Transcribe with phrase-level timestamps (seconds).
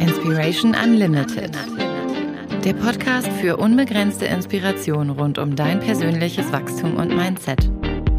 [0.00, 1.56] Inspiration Unlimited.
[2.64, 7.70] Der Podcast für unbegrenzte Inspiration rund um dein persönliches Wachstum und Mindset.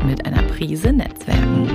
[0.06, 1.68] Mit einer Prise Netzwerken.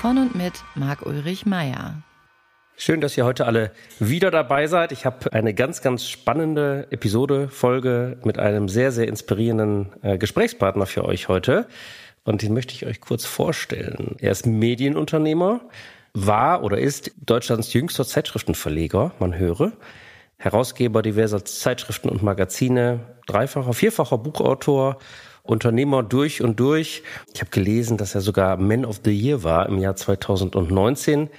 [0.00, 2.02] Von und mit Marc-Ulrich Meyer.
[2.84, 3.70] Schön, dass ihr heute alle
[4.00, 4.90] wieder dabei seid.
[4.90, 10.86] Ich habe eine ganz, ganz spannende Episode, Folge mit einem sehr, sehr inspirierenden äh, Gesprächspartner
[10.86, 11.68] für euch heute.
[12.24, 14.16] Und den möchte ich euch kurz vorstellen.
[14.18, 15.60] Er ist Medienunternehmer,
[16.12, 19.70] war oder ist Deutschlands jüngster Zeitschriftenverleger, man höre.
[20.36, 24.98] Herausgeber diverser Zeitschriften und Magazine, dreifacher, vierfacher Buchautor,
[25.44, 27.04] Unternehmer durch und durch.
[27.32, 31.30] Ich habe gelesen, dass er sogar Man of the Year war im Jahr 2019.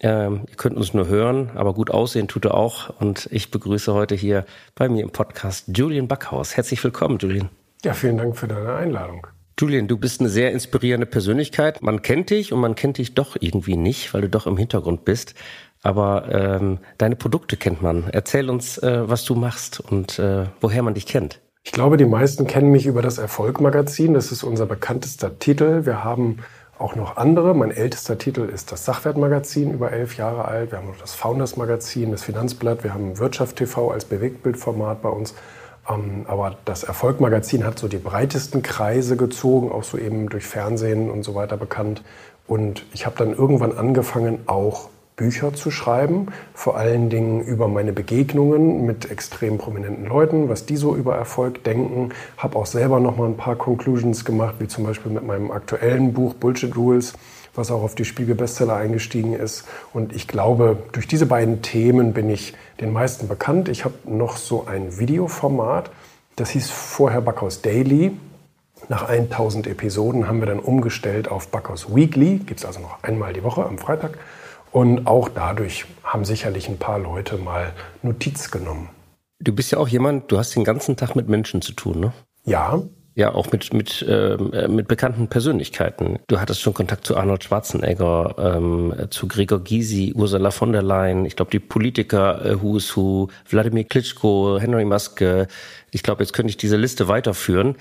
[0.00, 2.90] Ähm, ihr könnt uns nur hören, aber gut aussehen tut er auch.
[3.00, 4.44] Und ich begrüße heute hier
[4.74, 6.56] bei mir im Podcast Julian Backhaus.
[6.56, 7.50] Herzlich willkommen, Julian.
[7.84, 9.26] Ja, vielen Dank für deine Einladung.
[9.58, 11.82] Julian, du bist eine sehr inspirierende Persönlichkeit.
[11.82, 15.04] Man kennt dich und man kennt dich doch irgendwie nicht, weil du doch im Hintergrund
[15.04, 15.34] bist.
[15.82, 18.08] Aber ähm, deine Produkte kennt man.
[18.12, 21.40] Erzähl uns, äh, was du machst und äh, woher man dich kennt.
[21.64, 24.14] Ich glaube, die meisten kennen mich über das Erfolg-Magazin.
[24.14, 25.84] Das ist unser bekanntester Titel.
[25.84, 26.38] Wir haben
[26.78, 27.54] auch noch andere.
[27.54, 30.70] Mein ältester Titel ist das Sachwertmagazin, über elf Jahre alt.
[30.70, 32.84] Wir haben noch das Founders-Magazin, das Finanzblatt.
[32.84, 35.34] Wir haben Wirtschaft TV als Bewegtbildformat bei uns.
[35.88, 41.10] Ähm, aber das Erfolgmagazin hat so die breitesten Kreise gezogen, auch so eben durch Fernsehen
[41.10, 42.02] und so weiter bekannt.
[42.46, 47.92] Und ich habe dann irgendwann angefangen, auch Bücher zu schreiben, vor allen Dingen über meine
[47.92, 52.10] Begegnungen mit extrem prominenten Leuten, was die so über Erfolg denken.
[52.38, 56.14] Habe auch selber noch mal ein paar Conclusions gemacht, wie zum Beispiel mit meinem aktuellen
[56.14, 57.14] Buch Bullshit Rules,
[57.54, 59.64] was auch auf die Spiegel Bestseller eingestiegen ist.
[59.92, 63.68] Und ich glaube, durch diese beiden Themen bin ich den meisten bekannt.
[63.68, 65.90] Ich habe noch so ein Videoformat,
[66.36, 68.12] das hieß vorher Backhaus Daily.
[68.88, 72.38] Nach 1000 Episoden haben wir dann umgestellt auf Backhaus Weekly.
[72.38, 74.16] Gibt es also noch einmal die Woche am Freitag.
[74.70, 78.90] Und auch dadurch haben sicherlich ein paar Leute mal Notiz genommen.
[79.40, 82.12] Du bist ja auch jemand, du hast den ganzen Tag mit Menschen zu tun, ne?
[82.44, 82.82] Ja.
[83.14, 84.36] Ja, auch mit, mit, äh,
[84.68, 86.20] mit bekannten Persönlichkeiten.
[86.28, 91.24] Du hattest schon Kontakt zu Arnold Schwarzenegger, ähm, zu Gregor Gysi, Ursula von der Leyen,
[91.24, 95.48] ich glaube die Politiker äh, Who is Who, Wladimir Klitschko, Henry Maske.
[95.90, 97.74] Ich glaube, jetzt könnte ich diese Liste weiterführen.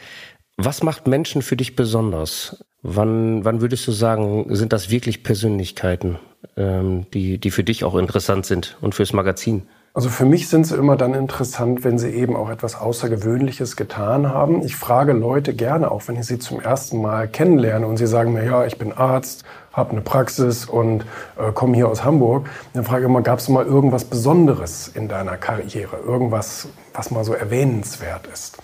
[0.57, 2.63] Was macht Menschen für dich besonders?
[2.81, 7.95] Wann, wann würdest du sagen, sind das wirklich Persönlichkeiten, ähm, die, die für dich auch
[7.95, 9.63] interessant sind und fürs Magazin?
[9.97, 14.29] Also für mich sind sie immer dann interessant, wenn sie eben auch etwas Außergewöhnliches getan
[14.29, 14.63] haben.
[14.63, 18.33] Ich frage Leute gerne, auch wenn ich sie zum ersten Mal kennenlerne und sie sagen
[18.33, 21.03] mir, ja, ich bin Arzt, habe eine Praxis und
[21.35, 22.47] äh, komme hier aus Hamburg.
[22.73, 25.97] Dann frage ich immer, gab es mal irgendwas Besonderes in deiner Karriere?
[25.97, 28.59] Irgendwas, was mal so erwähnenswert ist?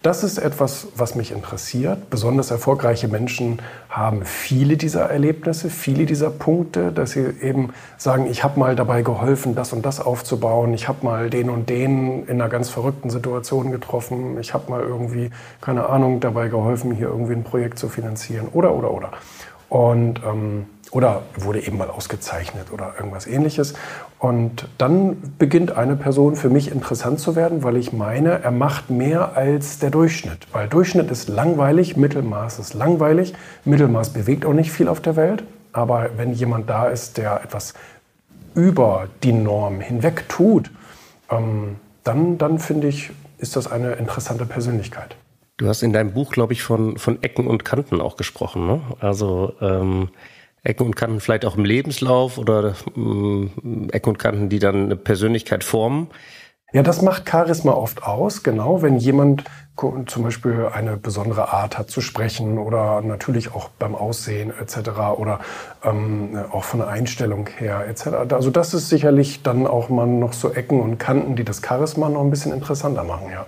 [0.00, 2.08] Das ist etwas, was mich interessiert.
[2.08, 8.44] Besonders erfolgreiche Menschen haben viele dieser Erlebnisse, viele dieser Punkte, dass sie eben sagen, ich
[8.44, 12.40] habe mal dabei geholfen, das und das aufzubauen, ich habe mal den und den in
[12.40, 17.32] einer ganz verrückten Situation getroffen, ich habe mal irgendwie, keine Ahnung, dabei geholfen, hier irgendwie
[17.32, 19.10] ein Projekt zu finanzieren oder, oder, oder.
[19.68, 23.74] Und ähm, oder wurde eben mal ausgezeichnet oder irgendwas ähnliches.
[24.18, 28.90] Und dann beginnt eine Person für mich interessant zu werden, weil ich meine, er macht
[28.90, 30.46] mehr als der Durchschnitt.
[30.52, 33.34] Weil Durchschnitt ist langweilig, Mittelmaß ist langweilig,
[33.64, 35.44] Mittelmaß bewegt auch nicht viel auf der Welt.
[35.72, 37.74] Aber wenn jemand da ist, der etwas
[38.54, 40.70] über die Norm hinweg tut,
[41.30, 45.16] ähm, dann, dann finde ich, ist das eine interessante Persönlichkeit.
[45.58, 48.66] Du hast in deinem Buch, glaube ich, von, von Ecken und Kanten auch gesprochen.
[48.66, 48.80] Ne?
[49.00, 50.08] Also ähm
[50.62, 54.96] Ecken und Kanten vielleicht auch im Lebenslauf oder äh, Ecken und Kanten, die dann eine
[54.96, 56.08] Persönlichkeit formen.
[56.72, 59.44] Ja, das macht Charisma oft aus, genau, wenn jemand
[60.06, 64.90] zum Beispiel eine besondere Art hat zu sprechen oder natürlich auch beim Aussehen etc.
[65.16, 65.40] oder
[65.82, 68.32] ähm, auch von der Einstellung her etc.
[68.32, 72.10] Also das ist sicherlich dann auch mal noch so Ecken und Kanten, die das Charisma
[72.10, 73.46] noch ein bisschen interessanter machen, ja.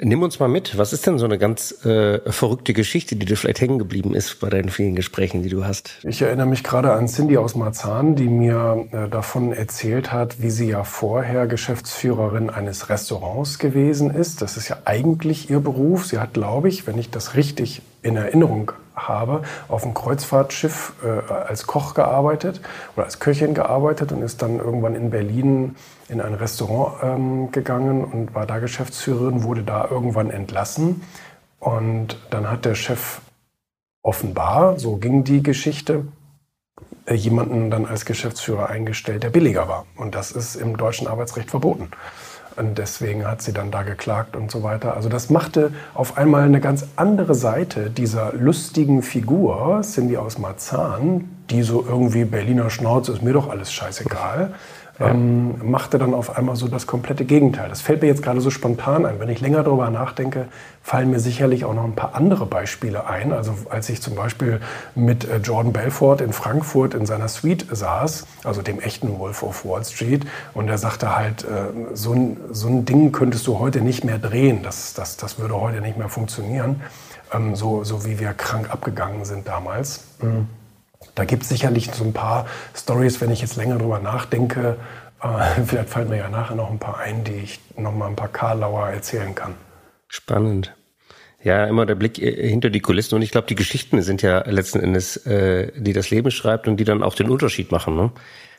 [0.00, 0.76] Nimm uns mal mit.
[0.76, 4.40] Was ist denn so eine ganz äh, verrückte Geschichte, die dir vielleicht hängen geblieben ist
[4.40, 6.00] bei deinen vielen Gesprächen, die du hast?
[6.02, 10.50] Ich erinnere mich gerade an Cindy aus Marzahn, die mir äh, davon erzählt hat, wie
[10.50, 14.42] sie ja vorher Geschäftsführerin eines Restaurants gewesen ist.
[14.42, 16.06] Das ist ja eigentlich ihr Beruf.
[16.06, 21.32] Sie hat, glaube ich, wenn ich das richtig in Erinnerung habe, auf einem Kreuzfahrtschiff äh,
[21.32, 22.60] als Koch gearbeitet
[22.96, 25.76] oder als Köchin gearbeitet und ist dann irgendwann in Berlin
[26.08, 31.02] in ein Restaurant ähm, gegangen und war da Geschäftsführerin, wurde da irgendwann entlassen.
[31.58, 33.20] Und dann hat der Chef
[34.02, 36.04] offenbar, so ging die Geschichte,
[37.06, 39.86] äh, jemanden dann als Geschäftsführer eingestellt, der billiger war.
[39.96, 41.88] Und das ist im deutschen Arbeitsrecht verboten.
[42.56, 44.94] Und deswegen hat sie dann da geklagt und so weiter.
[44.94, 51.28] Also das machte auf einmal eine ganz andere Seite dieser lustigen Figur, Cindy aus Marzahn,
[51.50, 54.54] die so irgendwie Berliner Schnauze, ist mir doch alles scheißegal
[55.00, 57.68] ähm, machte dann auf einmal so das komplette Gegenteil.
[57.68, 59.18] Das fällt mir jetzt gerade so spontan ein.
[59.18, 60.46] Wenn ich länger darüber nachdenke,
[60.82, 63.32] fallen mir sicherlich auch noch ein paar andere Beispiele ein.
[63.32, 64.60] Also als ich zum Beispiel
[64.94, 69.64] mit äh, Jordan Belfort in Frankfurt in seiner Suite saß, also dem echten Wolf of
[69.64, 73.80] Wall Street, und er sagte halt, äh, so, ein, so ein Ding könntest du heute
[73.80, 74.62] nicht mehr drehen.
[74.62, 76.82] Das, das, das würde heute nicht mehr funktionieren.
[77.32, 80.04] Ähm, so, so wie wir krank abgegangen sind damals.
[80.22, 80.46] Mhm.
[81.14, 84.76] Da gibt es sicherlich so ein paar Stories, wenn ich jetzt länger drüber nachdenke.
[85.22, 88.16] Äh, vielleicht fallen mir ja nachher noch ein paar ein, die ich noch mal ein
[88.16, 89.54] paar Karlauer erzählen kann.
[90.08, 90.74] Spannend.
[91.42, 93.14] Ja, immer der Blick äh, hinter die Kulissen.
[93.14, 96.78] Und ich glaube, die Geschichten sind ja letzten Endes, äh, die das Leben schreibt und
[96.78, 97.96] die dann auch den Unterschied machen.
[97.96, 98.10] Ne?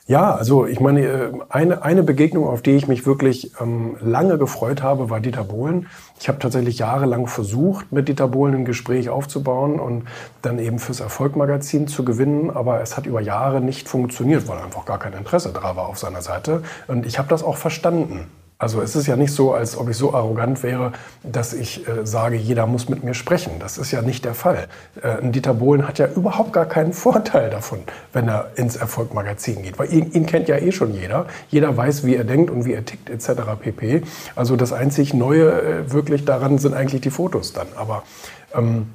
[0.08, 4.38] Ja, also ich meine, äh, eine, eine Begegnung, auf die ich mich wirklich ähm, lange
[4.38, 5.88] gefreut habe, war Dieter Bohlen.
[6.20, 10.04] Ich habe tatsächlich jahrelang versucht, mit Dieter Bohlen ein Gespräch aufzubauen und
[10.44, 14.86] dann eben fürs Erfolgmagazin zu gewinnen, aber es hat über Jahre nicht funktioniert, weil einfach
[14.86, 16.62] gar kein Interesse da war auf seiner Seite.
[16.88, 18.28] Und ich habe das auch verstanden.
[18.58, 20.94] Also es ist ja nicht so, als ob ich so arrogant wäre,
[21.24, 23.54] dass ich äh, sage, jeder muss mit mir sprechen.
[23.60, 24.68] Das ist ja nicht der Fall.
[25.02, 27.80] Äh, Dieter Bohlen hat ja überhaupt gar keinen Vorteil davon,
[28.14, 31.26] wenn er ins Erfolgmagazin geht, weil ihn, ihn, kennt ja eh schon jeder.
[31.50, 33.42] Jeder weiß, wie er denkt und wie er tickt etc.
[33.60, 34.04] pp.
[34.38, 37.68] Also das einzig Neue äh, wirklich daran sind eigentlich die Fotos dann.
[37.76, 38.04] Aber
[38.54, 38.88] ähm,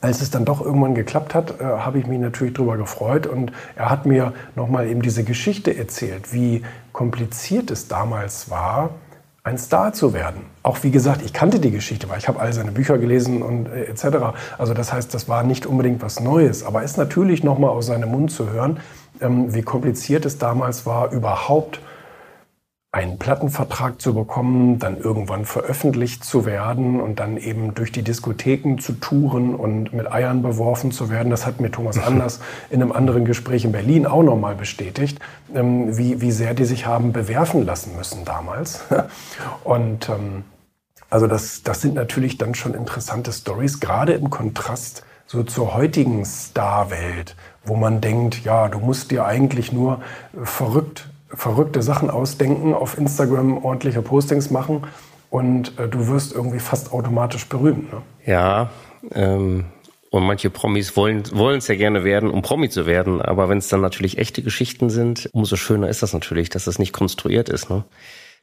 [0.00, 3.52] als es dann doch irgendwann geklappt hat, äh, habe ich mich natürlich darüber gefreut und
[3.76, 6.62] er hat mir nochmal eben diese Geschichte erzählt, wie
[6.92, 8.90] kompliziert es damals war,
[9.44, 10.42] ein Star zu werden.
[10.62, 13.66] Auch wie gesagt, ich kannte die Geschichte, weil ich habe all seine Bücher gelesen und
[13.66, 14.36] äh, etc.
[14.58, 18.10] Also das heißt, das war nicht unbedingt was Neues, aber ist natürlich nochmal aus seinem
[18.10, 18.78] Mund zu hören,
[19.20, 21.80] ähm, wie kompliziert es damals war, überhaupt
[22.90, 28.78] einen Plattenvertrag zu bekommen, dann irgendwann veröffentlicht zu werden und dann eben durch die Diskotheken
[28.78, 31.28] zu touren und mit Eiern beworfen zu werden.
[31.28, 32.40] Das hat mir Thomas Anders
[32.70, 35.18] in einem anderen Gespräch in Berlin auch nochmal bestätigt,
[35.54, 38.80] ähm, wie, wie sehr die sich haben bewerfen lassen müssen damals.
[39.64, 40.44] Und ähm,
[41.10, 46.24] also das, das sind natürlich dann schon interessante Stories, gerade im Kontrast so zur heutigen
[46.24, 47.36] Starwelt,
[47.66, 50.00] wo man denkt, ja, du musst dir eigentlich nur
[50.42, 54.82] verrückt verrückte Sachen ausdenken, auf Instagram ordentliche Postings machen
[55.30, 57.92] und äh, du wirst irgendwie fast automatisch berühmt.
[57.92, 58.02] Ne?
[58.26, 58.70] Ja,
[59.12, 59.66] ähm,
[60.10, 63.68] und manche Promis wollen es ja gerne werden, um Promi zu werden, aber wenn es
[63.68, 67.68] dann natürlich echte Geschichten sind, umso schöner ist das natürlich, dass das nicht konstruiert ist.
[67.68, 67.84] Ne?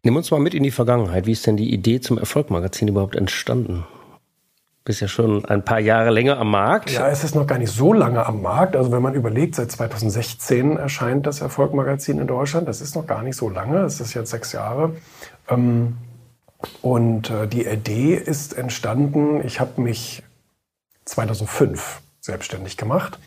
[0.03, 1.25] Nimm uns mal mit in die Vergangenheit.
[1.25, 3.83] Wie ist denn die Idee zum Erfolgmagazin überhaupt entstanden?
[4.85, 6.91] Bist ja schon ein paar Jahre länger am Markt.
[6.91, 8.75] Ja, es ist noch gar nicht so lange am Markt.
[8.75, 12.67] Also wenn man überlegt, seit 2016 erscheint das Erfolgmagazin in Deutschland.
[12.67, 13.79] Das ist noch gar nicht so lange.
[13.79, 14.95] Es ist jetzt sechs Jahre.
[15.49, 15.97] Ähm,
[16.83, 19.43] und äh, die Idee ist entstanden.
[19.43, 20.23] Ich habe mich
[21.05, 23.19] 2005 selbstständig gemacht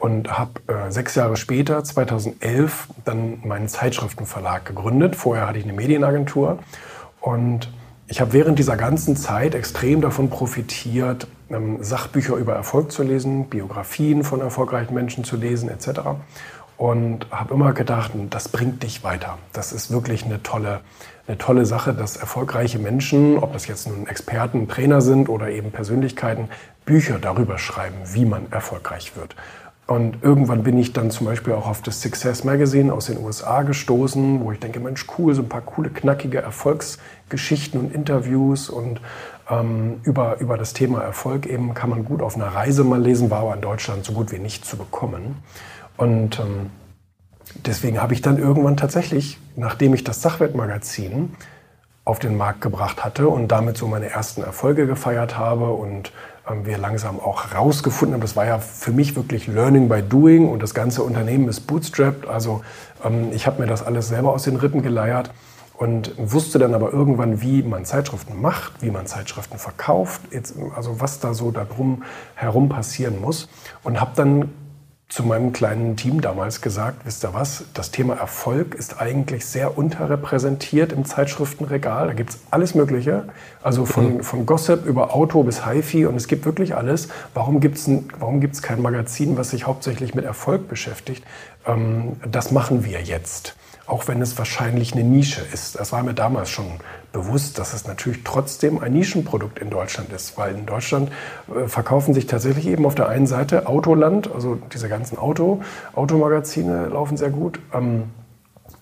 [0.00, 5.14] und habe äh, sechs Jahre später, 2011, dann meinen Zeitschriftenverlag gegründet.
[5.14, 6.58] Vorher hatte ich eine Medienagentur
[7.20, 7.70] und
[8.08, 13.46] ich habe während dieser ganzen Zeit extrem davon profitiert, ähm, Sachbücher über Erfolg zu lesen,
[13.48, 16.00] Biografien von erfolgreichen Menschen zu lesen etc.
[16.76, 19.38] Und habe immer gedacht, das bringt dich weiter.
[19.52, 20.80] Das ist wirklich eine tolle,
[21.26, 25.72] eine tolle Sache, dass erfolgreiche Menschen, ob das jetzt nun Experten, Trainer sind oder eben
[25.72, 26.48] Persönlichkeiten,
[26.84, 29.34] Bücher darüber schreiben, wie man erfolgreich wird.
[29.86, 33.62] Und irgendwann bin ich dann zum Beispiel auch auf das Success Magazine aus den USA
[33.62, 39.00] gestoßen, wo ich denke, Mensch, cool, so ein paar coole, knackige Erfolgsgeschichten und Interviews und
[39.48, 43.30] ähm, über, über das Thema Erfolg eben kann man gut auf einer Reise mal lesen,
[43.30, 45.36] war aber in Deutschland so gut wie nicht zu bekommen.
[45.96, 46.70] Und ähm,
[47.64, 51.30] deswegen habe ich dann irgendwann tatsächlich, nachdem ich das Sachwertmagazin
[52.06, 56.12] auf den Markt gebracht hatte und damit so meine ersten Erfolge gefeiert habe und
[56.48, 60.48] ähm, wir langsam auch rausgefunden haben, das war ja für mich wirklich Learning by Doing
[60.48, 62.28] und das ganze Unternehmen ist bootstrapped.
[62.28, 62.62] Also
[63.04, 65.32] ähm, ich habe mir das alles selber aus den Rippen geleiert
[65.74, 70.22] und wusste dann aber irgendwann, wie man Zeitschriften macht, wie man Zeitschriften verkauft,
[70.76, 72.04] also was da so darum
[72.36, 73.48] herum passieren muss
[73.82, 74.52] und habe dann
[75.08, 79.78] zu meinem kleinen Team damals gesagt, wisst ihr was, das Thema Erfolg ist eigentlich sehr
[79.78, 82.08] unterrepräsentiert im Zeitschriftenregal.
[82.08, 83.24] Da gibt es alles Mögliche,
[83.62, 84.22] also von, mhm.
[84.24, 87.08] von Gossip über Auto bis HiFi und es gibt wirklich alles.
[87.34, 91.24] Warum gibt es warum gibt's kein Magazin, was sich hauptsächlich mit Erfolg beschäftigt?
[91.66, 93.54] Ähm, das machen wir jetzt
[93.86, 95.78] auch wenn es wahrscheinlich eine Nische ist.
[95.78, 96.66] Das war mir damals schon
[97.12, 101.10] bewusst, dass es natürlich trotzdem ein Nischenprodukt in Deutschland ist, weil in Deutschland
[101.54, 105.62] äh, verkaufen sich tatsächlich eben auf der einen Seite Autoland, also diese ganzen Auto,
[105.94, 107.60] Automagazine laufen sehr gut.
[107.72, 108.10] Ähm,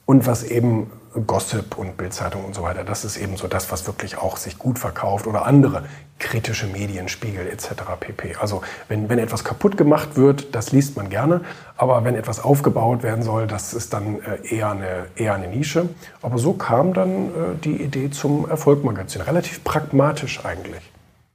[0.06, 0.90] und was eben
[1.26, 2.84] Gossip und Bildzeitung und so weiter.
[2.84, 5.84] Das ist eben so das, was wirklich auch sich gut verkauft oder andere
[6.18, 7.68] kritische Medien, Spiegel etc.
[7.98, 8.36] pp.
[8.36, 11.40] Also wenn, wenn etwas kaputt gemacht wird, das liest man gerne,
[11.76, 15.88] aber wenn etwas aufgebaut werden soll, das ist dann äh, eher, eine, eher eine Nische.
[16.22, 17.30] Aber so kam dann äh,
[17.62, 19.22] die Idee zum Erfolgmagazin.
[19.22, 20.82] Relativ pragmatisch eigentlich.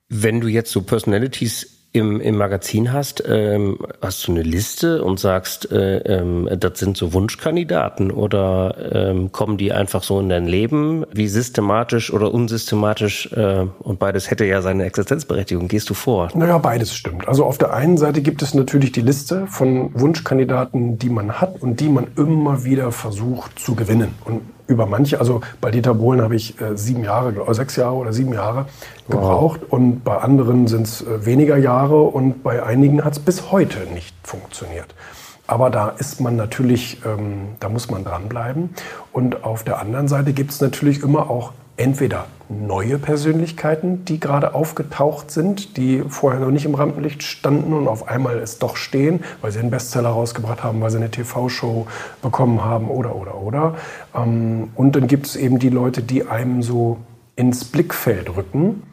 [0.08, 5.20] Wenn du jetzt so Personalities im, im Magazin hast, ähm, hast du eine Liste und
[5.20, 10.46] sagst, äh, ähm, das sind so Wunschkandidaten oder ähm, kommen die einfach so in dein
[10.46, 11.04] Leben?
[11.12, 15.68] Wie systematisch oder unsystematisch äh, und beides hätte ja seine Existenzberechtigung.
[15.68, 16.30] Gehst du vor?
[16.36, 17.28] Naja, beides stimmt.
[17.28, 21.60] Also auf der einen Seite gibt es natürlich die Liste von Wunschkandidaten, die man hat
[21.62, 24.14] und die man immer wieder versucht zu gewinnen.
[24.26, 27.96] Und über manche, also bei Dieter Bohlen habe ich äh, sieben Jahre, oder sechs Jahre
[27.96, 28.68] oder sieben Jahre
[29.10, 29.74] gebraucht wow.
[29.74, 33.80] und bei anderen sind es äh, weniger Jahre und bei einigen hat es bis heute
[33.94, 34.94] nicht funktioniert.
[35.48, 38.70] Aber da ist man natürlich, ähm, da muss man dranbleiben.
[39.12, 44.54] Und auf der anderen Seite gibt es natürlich immer auch entweder neue Persönlichkeiten, die gerade
[44.54, 49.24] aufgetaucht sind, die vorher noch nicht im Rampenlicht standen und auf einmal es doch stehen,
[49.42, 51.88] weil sie einen Bestseller rausgebracht haben, weil sie eine TV-Show
[52.22, 53.78] bekommen haben oder oder oder.
[54.16, 56.98] Ähm, und dann gibt es eben die Leute, die einem so
[57.36, 58.84] ins Blickfeld rücken,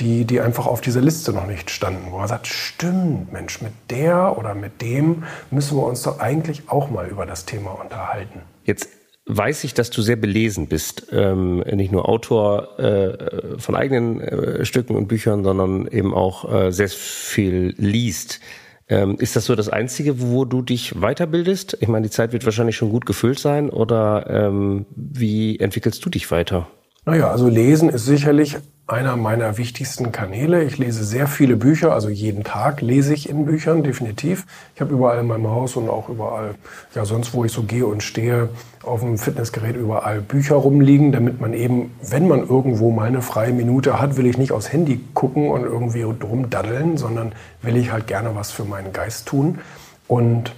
[0.00, 3.72] die, die einfach auf dieser Liste noch nicht standen, wo man sagt, stimmt, Mensch, mit
[3.90, 8.40] der oder mit dem müssen wir uns doch eigentlich auch mal über das Thema unterhalten.
[8.64, 8.88] Jetzt
[9.26, 11.06] weiß ich, dass du sehr belesen bist.
[11.12, 16.72] Ähm, nicht nur Autor äh, von eigenen äh, Stücken und Büchern, sondern eben auch äh,
[16.72, 18.40] sehr viel liest.
[18.86, 21.78] Ähm, ist das so das Einzige, wo du dich weiterbildest?
[21.80, 26.10] Ich meine, die Zeit wird wahrscheinlich schon gut gefüllt sein oder ähm, wie entwickelst du
[26.10, 26.68] dich weiter?
[27.06, 30.62] Naja, also Lesen ist sicherlich einer meiner wichtigsten Kanäle.
[30.62, 34.44] Ich lese sehr viele Bücher, also jeden Tag lese ich in Büchern, definitiv.
[34.74, 36.54] Ich habe überall in meinem Haus und auch überall,
[36.94, 38.50] ja sonst wo ich so gehe und stehe,
[38.82, 43.54] auf dem Fitnessgerät überall Bücher rumliegen, damit man eben, wenn man irgendwo mal eine freie
[43.54, 48.06] Minute hat, will ich nicht aufs Handy gucken und irgendwie rumdaddeln, sondern will ich halt
[48.06, 49.60] gerne was für meinen Geist tun.
[50.06, 50.52] Und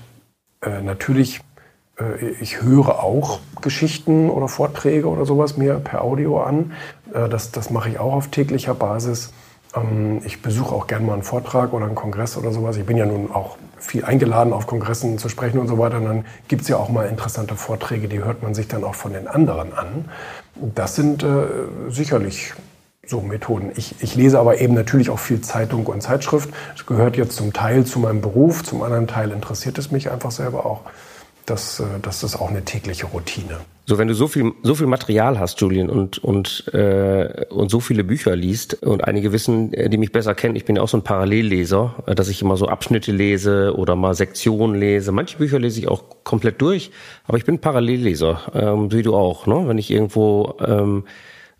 [0.62, 1.40] äh, natürlich
[2.40, 6.72] ich höre auch Geschichten oder Vorträge oder sowas mir per Audio an.
[7.14, 9.32] Äh, das, das mache ich auch auf täglicher Basis.
[9.74, 12.76] Ähm, ich besuche auch gerne mal einen Vortrag oder einen Kongress oder sowas.
[12.76, 15.96] Ich bin ja nun auch viel eingeladen, auf Kongressen zu sprechen und so weiter.
[15.98, 18.94] Und dann gibt es ja auch mal interessante Vorträge, die hört man sich dann auch
[18.94, 20.06] von den anderen an.
[20.74, 21.46] Das sind äh,
[21.88, 22.52] sicherlich
[23.06, 23.70] so Methoden.
[23.76, 26.50] Ich, ich lese aber eben natürlich auch viel Zeitung und Zeitschrift.
[26.76, 30.32] Das gehört jetzt zum Teil zu meinem Beruf, zum anderen Teil interessiert es mich einfach
[30.32, 30.80] selber auch
[31.46, 33.58] das, äh, das ist auch eine tägliche Routine.
[33.88, 37.78] So, wenn du so viel, so viel Material hast, Julian, und, und, äh, und so
[37.78, 40.88] viele Bücher liest, und einige wissen, äh, die mich besser kennen, ich bin ja auch
[40.88, 45.12] so ein Parallelleser, äh, dass ich immer so Abschnitte lese oder mal Sektionen lese.
[45.12, 46.90] Manche Bücher lese ich auch komplett durch,
[47.28, 49.68] aber ich bin Parallelleser, ähm, wie du auch, ne?
[49.68, 51.04] Wenn ich irgendwo ähm,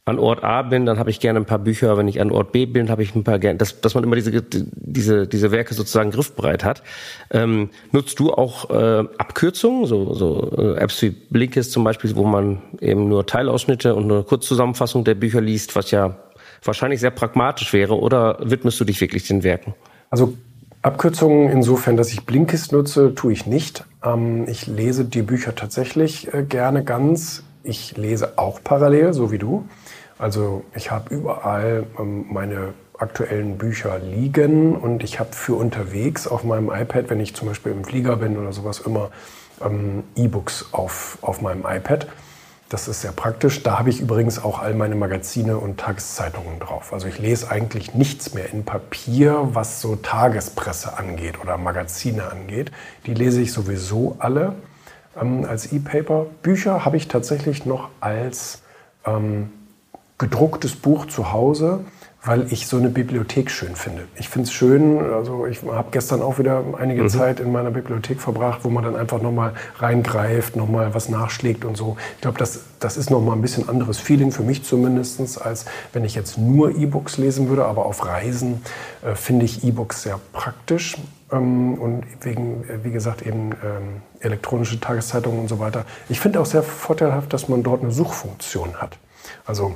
[0.07, 1.97] an Ort A bin, dann habe ich gerne ein paar Bücher.
[1.97, 4.15] Wenn ich an Ort B bin, habe ich ein paar gerne, dass, dass man immer
[4.15, 6.85] diese, diese, diese Werke sozusagen griffbereit hat.
[7.33, 12.23] Ähm, nutzt du auch äh, Abkürzungen, so, so äh, Apps wie Blinkist zum Beispiel, wo
[12.23, 16.17] man eben nur Teilausschnitte und eine Kurzzusammenfassung der Bücher liest, was ja
[16.63, 19.75] wahrscheinlich sehr pragmatisch wäre, oder widmest du dich wirklich den Werken?
[20.11, 20.35] Also
[20.83, 23.85] Abkürzungen insofern, dass ich Blinkist nutze, tue ich nicht.
[24.05, 27.43] Ähm, ich lese die Bücher tatsächlich äh, gerne ganz.
[27.65, 29.67] Ich lese auch parallel, so wie du.
[30.19, 36.45] Also ich habe überall ähm, meine aktuellen Bücher liegen und ich habe für unterwegs auf
[36.45, 39.11] meinem iPad, wenn ich zum Beispiel im Flieger bin oder sowas, immer
[39.63, 42.07] ähm, E-Books auf, auf meinem iPad.
[42.69, 43.63] Das ist sehr praktisch.
[43.63, 46.93] Da habe ich übrigens auch all meine Magazine und Tageszeitungen drauf.
[46.93, 52.73] Also ich lese eigentlich nichts mehr in Papier, was so Tagespresse angeht oder Magazine angeht.
[53.07, 54.55] Die lese ich sowieso alle
[55.21, 56.27] ähm, als E-Paper.
[56.43, 58.63] Bücher habe ich tatsächlich noch als
[59.05, 59.53] ähm,
[60.19, 61.81] gedrucktes Buch zu Hause,
[62.27, 64.03] weil ich so eine Bibliothek schön finde.
[64.17, 67.09] Ich finde es schön, also ich habe gestern auch wieder einige mhm.
[67.09, 71.77] Zeit in meiner Bibliothek verbracht, wo man dann einfach nochmal reingreift, nochmal was nachschlägt und
[71.77, 71.97] so.
[72.17, 76.05] Ich glaube, das, das ist nochmal ein bisschen anderes Feeling für mich zumindest, als wenn
[76.05, 77.65] ich jetzt nur E-Books lesen würde.
[77.65, 78.63] Aber auf Reisen
[79.03, 80.97] äh, finde ich E-Books sehr praktisch.
[81.31, 85.85] Ähm, und wegen, äh, wie gesagt, eben ähm, elektronische Tageszeitungen und so weiter.
[86.09, 88.99] Ich finde auch sehr vorteilhaft, dass man dort eine Suchfunktion hat.
[89.45, 89.75] Also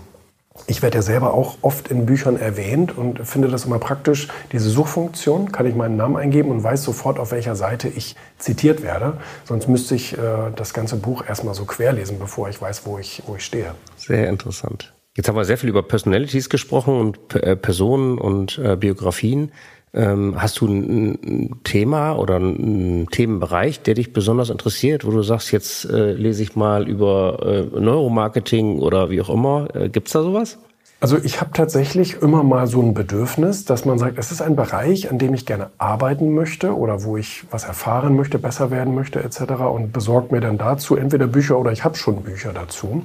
[0.66, 4.28] ich werde ja selber auch oft in Büchern erwähnt und finde das immer praktisch.
[4.52, 8.82] Diese Suchfunktion kann ich meinen Namen eingeben und weiß sofort, auf welcher Seite ich zitiert
[8.82, 9.14] werde.
[9.44, 10.18] Sonst müsste ich äh,
[10.56, 13.74] das ganze Buch erstmal so querlesen, bevor ich weiß, wo ich, wo ich stehe.
[13.96, 14.92] Sehr interessant.
[15.16, 19.52] Jetzt haben wir sehr viel über Personalities gesprochen und äh, Personen und äh, Biografien.
[19.92, 25.50] Ähm, hast du ein, Thema oder einen Themenbereich, der dich besonders interessiert, wo du sagst,
[25.50, 29.68] jetzt äh, lese ich mal über äh, Neuromarketing oder wie auch immer?
[29.74, 30.58] Äh, Gibt da sowas?
[31.00, 34.54] Also ich habe tatsächlich immer mal so ein Bedürfnis, dass man sagt, es ist ein
[34.54, 38.94] Bereich, an dem ich gerne arbeiten möchte oder wo ich was erfahren möchte, besser werden
[38.94, 39.40] möchte etc.
[39.72, 43.02] und besorgt mir dann dazu entweder Bücher oder ich habe schon Bücher dazu.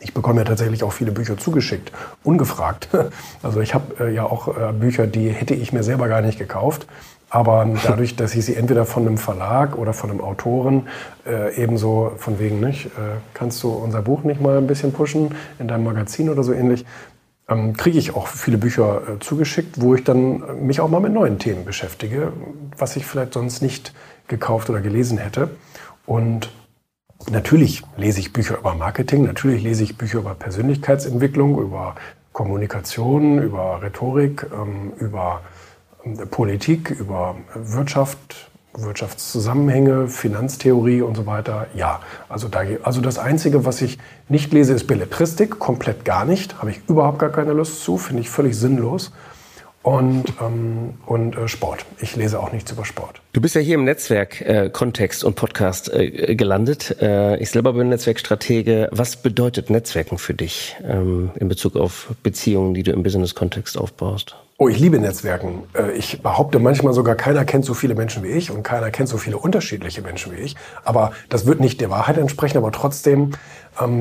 [0.00, 2.88] Ich bekomme ja tatsächlich auch viele Bücher zugeschickt, ungefragt.
[3.42, 6.38] Also ich habe äh, ja auch äh, Bücher, die hätte ich mir selber gar nicht
[6.38, 6.86] gekauft.
[7.30, 10.88] Aber dadurch, dass ich sie entweder von einem Verlag oder von einem Autoren
[11.26, 12.90] äh, ebenso von wegen nicht, äh,
[13.34, 16.84] kannst du unser Buch nicht mal ein bisschen pushen in deinem Magazin oder so ähnlich,
[17.48, 21.00] ähm, kriege ich auch viele Bücher äh, zugeschickt, wo ich dann äh, mich auch mal
[21.00, 22.32] mit neuen Themen beschäftige,
[22.76, 23.92] was ich vielleicht sonst nicht
[24.26, 25.50] gekauft oder gelesen hätte.
[26.06, 26.50] Und
[27.30, 31.94] natürlich lese ich Bücher über Marketing, natürlich lese ich Bücher über Persönlichkeitsentwicklung, über
[32.32, 35.40] Kommunikation, über Rhetorik, ähm, über
[36.04, 41.66] ähm, Politik, über Wirtschaft, Wirtschaftszusammenhänge, Finanztheorie und so weiter.
[41.74, 46.58] Ja, also, da, also das Einzige, was ich nicht lese, ist Belletristik, komplett gar nicht.
[46.58, 49.12] Habe ich überhaupt gar keine Lust zu, finde ich völlig sinnlos.
[49.86, 51.86] Und, ähm, und äh, Sport.
[52.00, 53.20] Ich lese auch nichts über Sport.
[53.32, 56.96] Du bist ja hier im Netzwerk-Kontext äh, und Podcast äh, gelandet.
[57.00, 58.88] Äh, ich selber bin Netzwerkstratege.
[58.90, 64.34] Was bedeutet Netzwerken für dich ähm, in Bezug auf Beziehungen, die du im Business-Kontext aufbaust?
[64.58, 65.64] Oh, ich liebe Netzwerken.
[65.76, 69.08] Äh, ich behaupte manchmal sogar, keiner kennt so viele Menschen wie ich und keiner kennt
[69.08, 70.56] so viele unterschiedliche Menschen wie ich.
[70.82, 73.32] Aber das wird nicht der Wahrheit entsprechen, aber trotzdem,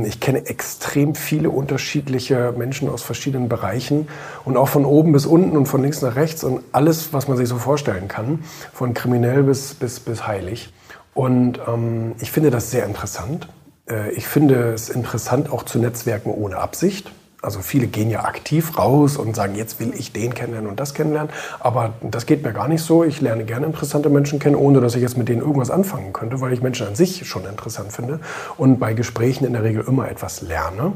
[0.06, 4.08] ich kenne extrem viele unterschiedliche Menschen aus verschiedenen Bereichen
[4.46, 7.38] und auch von oben bis unten und von links nach rechts und alles, was man
[7.38, 10.74] sich so vorstellen kann, von kriminell bis, bis, bis heilig.
[11.14, 13.48] Und ähm, ich finde das sehr interessant.
[13.90, 17.12] Äh, ich finde es interessant, auch zu Netzwerken ohne Absicht.
[17.46, 20.94] Also viele gehen ja aktiv raus und sagen, jetzt will ich den kennenlernen und das
[20.94, 21.32] kennenlernen.
[21.60, 23.04] Aber das geht mir gar nicht so.
[23.04, 26.42] Ich lerne gerne interessante Menschen kennen, ohne dass ich jetzt mit denen irgendwas anfangen könnte,
[26.42, 28.20] weil ich Menschen an sich schon interessant finde
[28.58, 30.94] und bei Gesprächen in der Regel immer etwas lerne.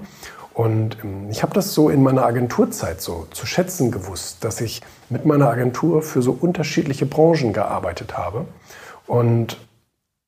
[0.53, 4.81] Und ähm, ich habe das so in meiner Agenturzeit so zu schätzen gewusst, dass ich
[5.09, 8.45] mit meiner Agentur für so unterschiedliche Branchen gearbeitet habe
[9.07, 9.57] und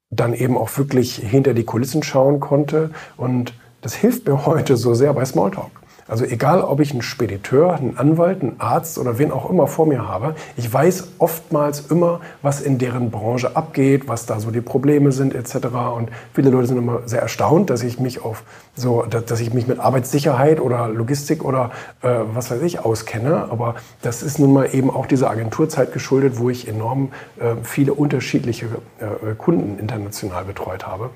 [0.10, 2.92] dann eben auch wirklich hinter die Kulissen schauen konnte.
[3.18, 5.81] Und das hilft mir heute so sehr bei Smalltalk.
[6.12, 9.86] Also egal, ob ich einen Spediteur, einen Anwalt, einen Arzt oder wen auch immer vor
[9.86, 14.60] mir habe, ich weiß oftmals immer, was in deren Branche abgeht, was da so die
[14.60, 15.68] Probleme sind etc.
[15.96, 18.44] Und viele Leute sind immer sehr erstaunt, dass ich mich auf
[18.76, 21.72] so, dass ich mich mit Arbeitssicherheit oder Logistik oder
[22.02, 23.48] äh, was weiß ich auskenne.
[23.50, 27.94] Aber das ist nun mal eben auch dieser Agenturzeit geschuldet, wo ich enorm äh, viele
[27.94, 28.66] unterschiedliche
[29.00, 31.10] äh, Kunden international betreut habe.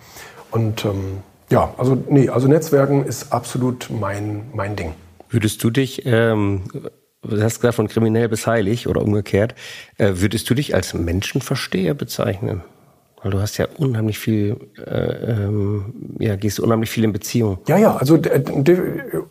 [0.51, 1.17] Und ähm,
[1.49, 4.93] ja, also nee, also Netzwerken ist absolut mein, mein Ding.
[5.29, 6.63] Würdest du dich, ähm,
[7.21, 9.55] du hast gesagt von kriminell bis heilig oder umgekehrt,
[9.97, 12.63] äh, würdest du dich als Menschenversteher bezeichnen?
[13.25, 17.57] Weil du hast ja unheimlich viel, äh, ähm, ja, gehst unheimlich viel in Beziehung.
[17.67, 18.77] Ja, ja, also der, der,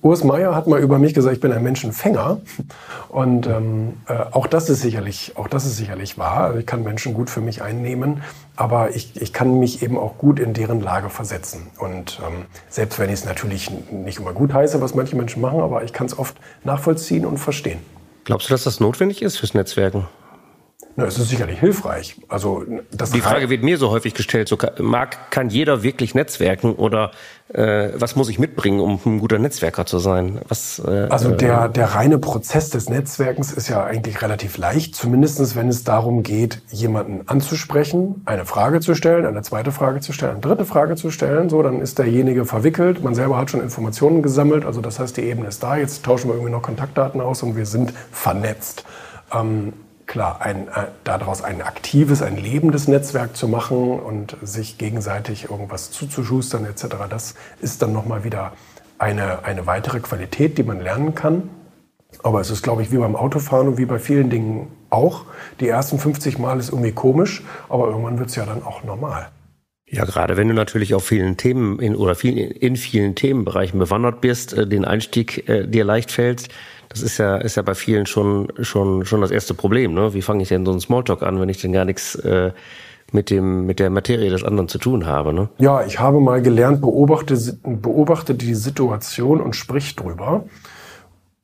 [0.03, 2.41] Urs Meier hat mal über mich gesagt, ich bin ein Menschenfänger.
[3.09, 6.47] Und ähm, äh, auch das ist sicherlich, auch das ist sicherlich wahr.
[6.47, 8.25] Also ich kann Menschen gut für mich einnehmen,
[8.57, 11.69] aber ich, ich kann mich eben auch gut in deren Lage versetzen.
[11.79, 15.61] Und ähm, selbst wenn ich es natürlich nicht immer gut heiße, was manche Menschen machen,
[15.61, 17.79] aber ich kann es oft nachvollziehen und verstehen.
[18.25, 20.09] Glaubst du, dass das notwendig ist fürs Netzwerken?
[20.97, 22.21] Na, es ist sicherlich hilfreich.
[22.29, 26.75] Also das die Frage wird mir so häufig gestellt: so, Mag kann jeder wirklich netzwerken
[26.75, 27.11] oder
[27.49, 30.41] äh, was muss ich mitbringen, um ein guter Netzwerker zu sein?
[30.47, 35.57] Was, äh, also der der reine Prozess des Netzwerkens ist ja eigentlich relativ leicht, zumindestens
[35.57, 40.33] wenn es darum geht, jemanden anzusprechen, eine Frage zu stellen, eine zweite Frage zu stellen,
[40.33, 41.49] eine dritte Frage zu stellen.
[41.49, 43.03] So, dann ist derjenige verwickelt.
[43.03, 44.65] Man selber hat schon Informationen gesammelt.
[44.65, 45.77] Also das heißt, die Ebene ist da.
[45.77, 48.85] Jetzt tauschen wir irgendwie noch Kontaktdaten aus und wir sind vernetzt.
[49.33, 49.73] Ähm,
[50.15, 55.91] klar, ein, äh, daraus ein aktives, ein lebendes Netzwerk zu machen und sich gegenseitig irgendwas
[55.91, 58.53] zuzuschustern etc., das ist dann nochmal wieder
[58.97, 61.51] eine, eine weitere Qualität, die man lernen kann.
[62.23, 65.25] Aber es ist, glaube ich, wie beim Autofahren und wie bei vielen Dingen auch.
[65.59, 69.31] Die ersten 50 Mal ist irgendwie komisch, aber irgendwann wird es ja dann auch normal.
[69.95, 74.21] Ja, gerade wenn du natürlich auf vielen Themen in, oder vielen, in vielen Themenbereichen bewandert
[74.21, 76.49] bist, äh, den Einstieg äh, dir leicht fällt,
[76.89, 79.95] das ist ja, ist ja bei vielen schon, schon, schon das erste Problem.
[79.95, 80.13] Ne?
[80.13, 82.51] Wie fange ich denn so einen Smalltalk an, wenn ich denn gar nichts äh,
[83.13, 85.33] mit, dem, mit der Materie des anderen zu tun habe?
[85.33, 85.49] Ne?
[85.59, 90.45] Ja, ich habe mal gelernt, beobachte, beobachte die Situation und sprich drüber.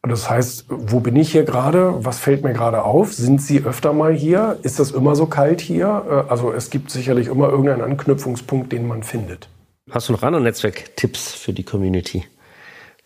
[0.03, 2.05] Das heißt, wo bin ich hier gerade?
[2.05, 3.13] Was fällt mir gerade auf?
[3.13, 4.59] Sind Sie öfter mal hier?
[4.63, 6.05] Ist das immer so kalt hier?
[6.09, 9.49] Äh, also es gibt sicherlich immer irgendeinen Anknüpfungspunkt, den man findet.
[9.91, 12.25] Hast du noch andere Netzwerktipps für die Community,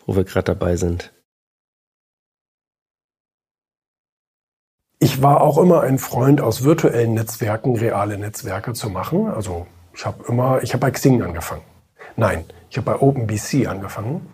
[0.05, 1.11] wo wir gerade dabei sind?
[4.99, 9.27] Ich war auch immer ein Freund aus virtuellen Netzwerken, reale Netzwerke zu machen.
[9.27, 11.63] Also ich habe immer, ich habe bei Xing angefangen.
[12.15, 14.27] Nein, ich habe bei OpenBC angefangen.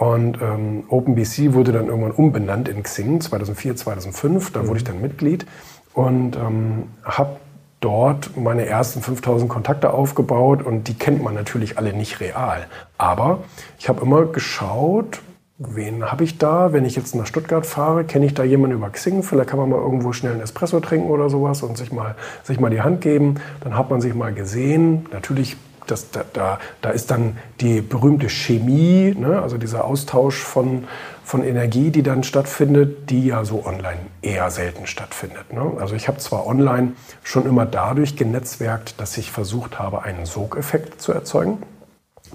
[0.00, 4.50] Und ähm, OpenBC wurde dann irgendwann umbenannt in Xing 2004, 2005.
[4.50, 4.68] Da mhm.
[4.68, 5.44] wurde ich dann Mitglied
[5.92, 7.36] und ähm, habe
[7.80, 12.66] dort meine ersten 5000 Kontakte aufgebaut und die kennt man natürlich alle nicht real.
[12.96, 13.40] Aber
[13.78, 15.20] ich habe immer geschaut,
[15.58, 16.72] wen habe ich da?
[16.72, 19.22] Wenn ich jetzt nach Stuttgart fahre, kenne ich da jemanden über Xing?
[19.22, 22.58] Vielleicht kann man mal irgendwo schnell einen Espresso trinken oder sowas und sich mal, sich
[22.58, 23.34] mal die Hand geben.
[23.62, 25.04] Dann hat man sich mal gesehen.
[25.12, 25.58] Natürlich,
[25.90, 29.40] das, da, da, da ist dann die berühmte Chemie, ne?
[29.42, 30.84] also dieser Austausch von,
[31.24, 35.52] von Energie, die dann stattfindet, die ja so online eher selten stattfindet.
[35.52, 35.72] Ne?
[35.78, 41.00] Also ich habe zwar online schon immer dadurch genetzwerkt, dass ich versucht habe, einen Sogeffekt
[41.00, 41.58] zu erzeugen.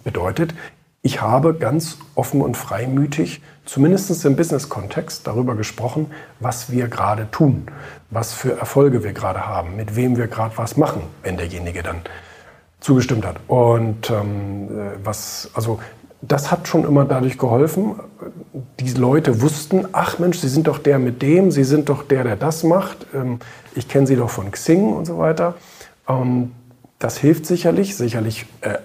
[0.04, 0.54] Bedeutet,
[1.06, 7.68] ich habe ganz offen und freimütig, zumindest im Business-Kontext, darüber gesprochen, was wir gerade tun,
[8.10, 12.02] was für Erfolge wir gerade haben, mit wem wir gerade was machen, wenn derjenige dann
[12.86, 13.38] zugestimmt hat.
[13.48, 14.70] Und ähm,
[15.04, 15.80] was, also
[16.22, 17.96] das hat schon immer dadurch geholfen.
[18.80, 22.24] Die Leute wussten, ach Mensch, Sie sind doch der mit dem, Sie sind doch der,
[22.24, 23.08] der das macht.
[23.14, 23.40] Ähm,
[23.76, 25.56] ich kenne Sie doch von Xing und so weiter.
[26.08, 26.52] Ähm,
[27.00, 27.96] das hilft sicherlich.
[27.98, 28.78] Sicherlich äh,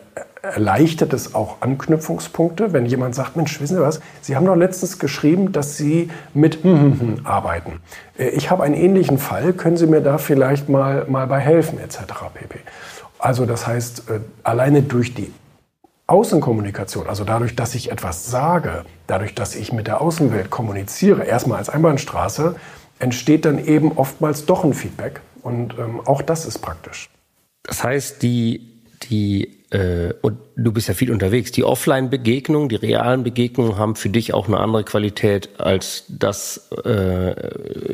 [0.43, 4.99] erleichtert es auch Anknüpfungspunkte, wenn jemand sagt, Mensch, wissen Sie was, Sie haben doch letztens
[4.99, 7.81] geschrieben, dass Sie mit hm, hm, hm arbeiten.
[8.19, 11.79] Äh, ich habe einen ähnlichen Fall, können Sie mir da vielleicht mal, mal bei helfen,
[11.79, 11.99] etc.
[12.35, 12.61] pp.
[13.21, 15.33] Also das heißt, äh, alleine durch die
[16.07, 21.59] Außenkommunikation, also dadurch, dass ich etwas sage, dadurch, dass ich mit der Außenwelt kommuniziere, erstmal
[21.59, 22.57] als Einbahnstraße,
[22.99, 25.21] entsteht dann eben oftmals doch ein Feedback.
[25.43, 27.09] Und ähm, auch das ist praktisch.
[27.63, 31.53] Das heißt, die, die äh, und du bist ja viel unterwegs.
[31.53, 37.35] Die Offline-Begegnungen, die realen Begegnungen haben für dich auch eine andere Qualität als das äh,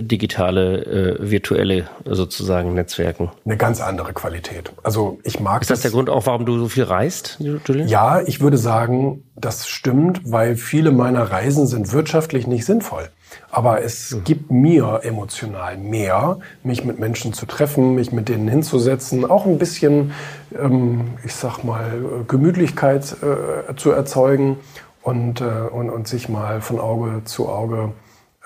[0.00, 3.30] digitale, äh, virtuelle sozusagen Netzwerken.
[3.44, 4.72] Eine ganz andere Qualität.
[4.82, 5.62] Also ich mag.
[5.62, 7.88] Ist das, das der Grund auch, warum du so viel reist, Julian?
[7.88, 13.10] Ja, ich würde sagen, das stimmt, weil viele meiner Reisen sind wirtschaftlich nicht sinnvoll.
[13.50, 14.24] Aber es mhm.
[14.24, 19.58] gibt mir emotional mehr, mich mit Menschen zu treffen, mich mit denen hinzusetzen, auch ein
[19.58, 20.12] bisschen,
[20.58, 24.59] ähm, ich sag mal, Gemütlichkeit äh, zu erzeugen
[25.02, 27.92] und, äh, und, und sich mal von Auge zu Auge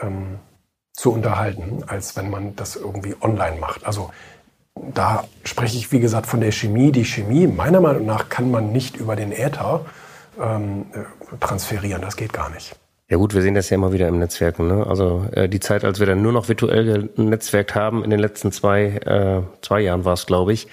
[0.00, 0.38] ähm,
[0.92, 3.87] zu unterhalten, als wenn man das irgendwie online macht.
[3.87, 4.11] Also
[4.94, 6.92] da spreche ich, wie gesagt, von der Chemie.
[6.92, 9.85] Die Chemie, meiner Meinung nach, kann man nicht über den Äther
[10.40, 12.02] ähm, äh, transferieren.
[12.02, 12.76] Das geht gar nicht.
[13.09, 14.68] Ja gut, wir sehen das ja immer wieder im Netzwerken.
[14.68, 14.87] Ne?
[14.87, 18.52] Also äh, die Zeit, als wir dann nur noch virtuell genetzwerkt haben, in den letzten
[18.52, 20.68] zwei, äh, zwei Jahren war es, glaube ich.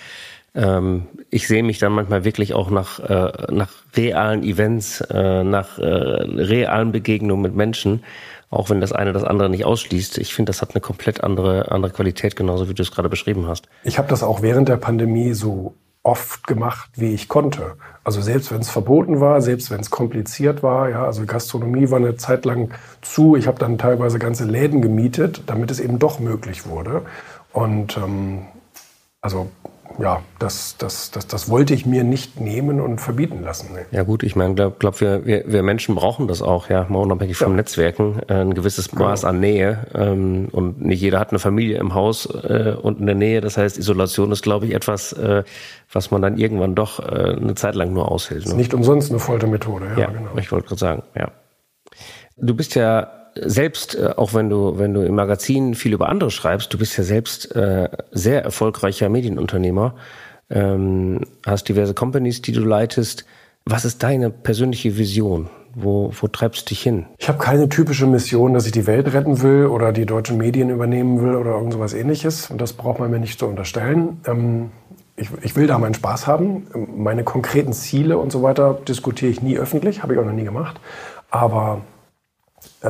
[0.58, 5.78] Ähm, ich sehe mich dann manchmal wirklich auch nach, äh, nach realen Events, äh, nach
[5.78, 8.04] äh, realen Begegnungen mit Menschen,
[8.50, 10.18] auch wenn das eine das andere nicht ausschließt.
[10.18, 13.46] Ich finde, das hat eine komplett andere, andere Qualität, genauso wie du es gerade beschrieben
[13.48, 13.70] hast.
[13.84, 17.76] Ich habe das auch während der Pandemie so oft gemacht, wie ich konnte.
[18.04, 21.98] Also selbst wenn es verboten war, selbst wenn es kompliziert war, ja, also Gastronomie war
[21.98, 23.36] eine Zeit lang zu.
[23.36, 27.02] Ich habe dann teilweise ganze Läden gemietet, damit es eben doch möglich wurde.
[27.52, 28.46] Und ähm,
[29.20, 29.50] also
[30.00, 33.70] ja, das, das, das, das wollte ich mir nicht nehmen und verbieten lassen.
[33.74, 33.86] Nee.
[33.92, 37.00] Ja gut, ich meine, glaube glaub, wir, wir, wir Menschen brauchen das auch, ja, mal
[37.00, 37.58] unabhängig vom ja.
[37.58, 39.06] Netzwerken, äh, ein gewisses genau.
[39.06, 39.30] Maß genau.
[39.30, 39.88] an Nähe.
[39.94, 43.42] Ähm, und nicht jeder hat eine Familie im Haus äh, und in der Nähe.
[43.42, 45.44] Das heißt, Isolation ist, glaube ich, etwas, äh,
[45.92, 48.46] was man dann irgendwann doch äh, eine Zeit lang nur aushält.
[48.46, 48.52] Ne?
[48.52, 50.38] Ist nicht umsonst eine Foltermethode, ja, ja genau.
[50.38, 51.32] Ich wollte gerade sagen, ja.
[52.38, 56.32] Du bist ja selbst, äh, auch wenn du, wenn du im Magazin viel über andere
[56.32, 59.96] schreibst, du bist ja selbst äh, sehr erfolgreicher Medienunternehmer,
[60.50, 63.26] ähm, hast diverse Companies, die du leitest.
[63.66, 65.50] Was ist deine persönliche Vision?
[65.76, 67.06] Wo, wo treibst du dich hin?
[67.18, 70.70] Ich habe keine typische Mission, dass ich die Welt retten will oder die deutschen Medien
[70.70, 72.50] übernehmen will oder irgend sowas ähnliches.
[72.50, 74.22] Und das braucht man mir nicht zu unterstellen.
[74.26, 74.72] Ähm,
[75.18, 76.68] ich, ich will da meinen Spaß haben.
[76.96, 80.46] Meine konkreten Ziele und so weiter diskutiere ich nie öffentlich, habe ich auch noch nie
[80.46, 80.80] gemacht.
[81.30, 81.82] Aber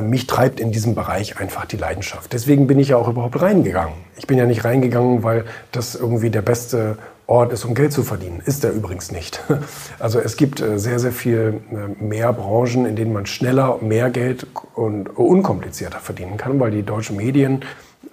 [0.00, 2.32] mich treibt in diesem Bereich einfach die Leidenschaft.
[2.32, 3.94] Deswegen bin ich ja auch überhaupt reingegangen.
[4.16, 8.02] Ich bin ja nicht reingegangen, weil das irgendwie der beste Ort ist, um Geld zu
[8.02, 8.40] verdienen.
[8.44, 9.42] Ist er übrigens nicht.
[9.98, 14.10] Also es gibt äh, sehr, sehr viel äh, mehr Branchen, in denen man schneller mehr
[14.10, 17.64] Geld und unkomplizierter verdienen kann, weil die deutschen Medien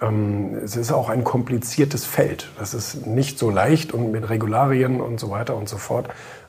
[0.02, 2.50] ähm, es ist auch ein kompliziertes Feld.
[2.58, 6.08] Das ist nicht so leicht und mit Regularien und so weiter und so fort.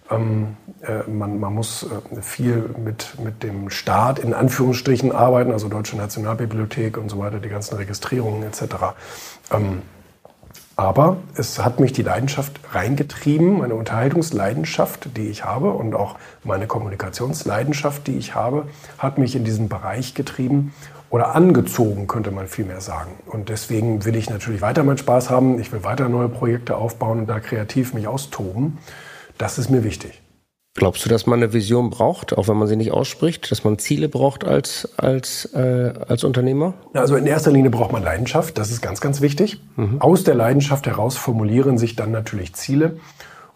[0.10, 5.68] Ähm, äh, man, man, muss äh, viel mit, mit dem Staat in Anführungsstrichen arbeiten, also
[5.68, 8.62] Deutsche Nationalbibliothek und so weiter, die ganzen Registrierungen etc.
[9.52, 9.82] Ähm,
[10.78, 16.68] aber es hat mich die Leidenschaft reingetrieben, meine Unterhaltungsleidenschaft, die ich habe und auch meine
[16.68, 18.68] Kommunikationsleidenschaft, die ich habe,
[19.00, 20.74] hat mich in diesen Bereich getrieben.
[21.10, 23.12] oder angezogen, könnte man vielmehr sagen.
[23.28, 25.58] Und deswegen will ich natürlich weiter meinen Spaß haben.
[25.58, 28.78] Ich will weiter neue Projekte aufbauen und da kreativ mich austoben.
[29.38, 30.22] Das ist mir wichtig.
[30.78, 33.80] Glaubst du, dass man eine Vision braucht, auch wenn man sie nicht ausspricht, dass man
[33.80, 36.76] Ziele braucht als, als, äh, als Unternehmer?
[36.94, 39.60] Also in erster Linie braucht man Leidenschaft, das ist ganz, ganz wichtig.
[39.76, 40.00] Mhm.
[40.02, 43.00] Aus der Leidenschaft heraus formulieren sich dann natürlich Ziele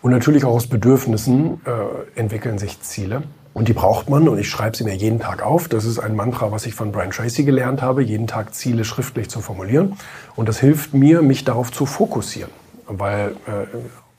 [0.02, 3.22] und natürlich auch aus Bedürfnissen äh, entwickeln sich Ziele.
[3.54, 5.68] Und die braucht man und ich schreibe sie mir jeden Tag auf.
[5.68, 9.30] Das ist ein Mantra, was ich von Brian Tracy gelernt habe, jeden Tag Ziele schriftlich
[9.30, 9.98] zu formulieren.
[10.36, 12.50] Und das hilft mir, mich darauf zu fokussieren.
[12.88, 13.68] Weil äh,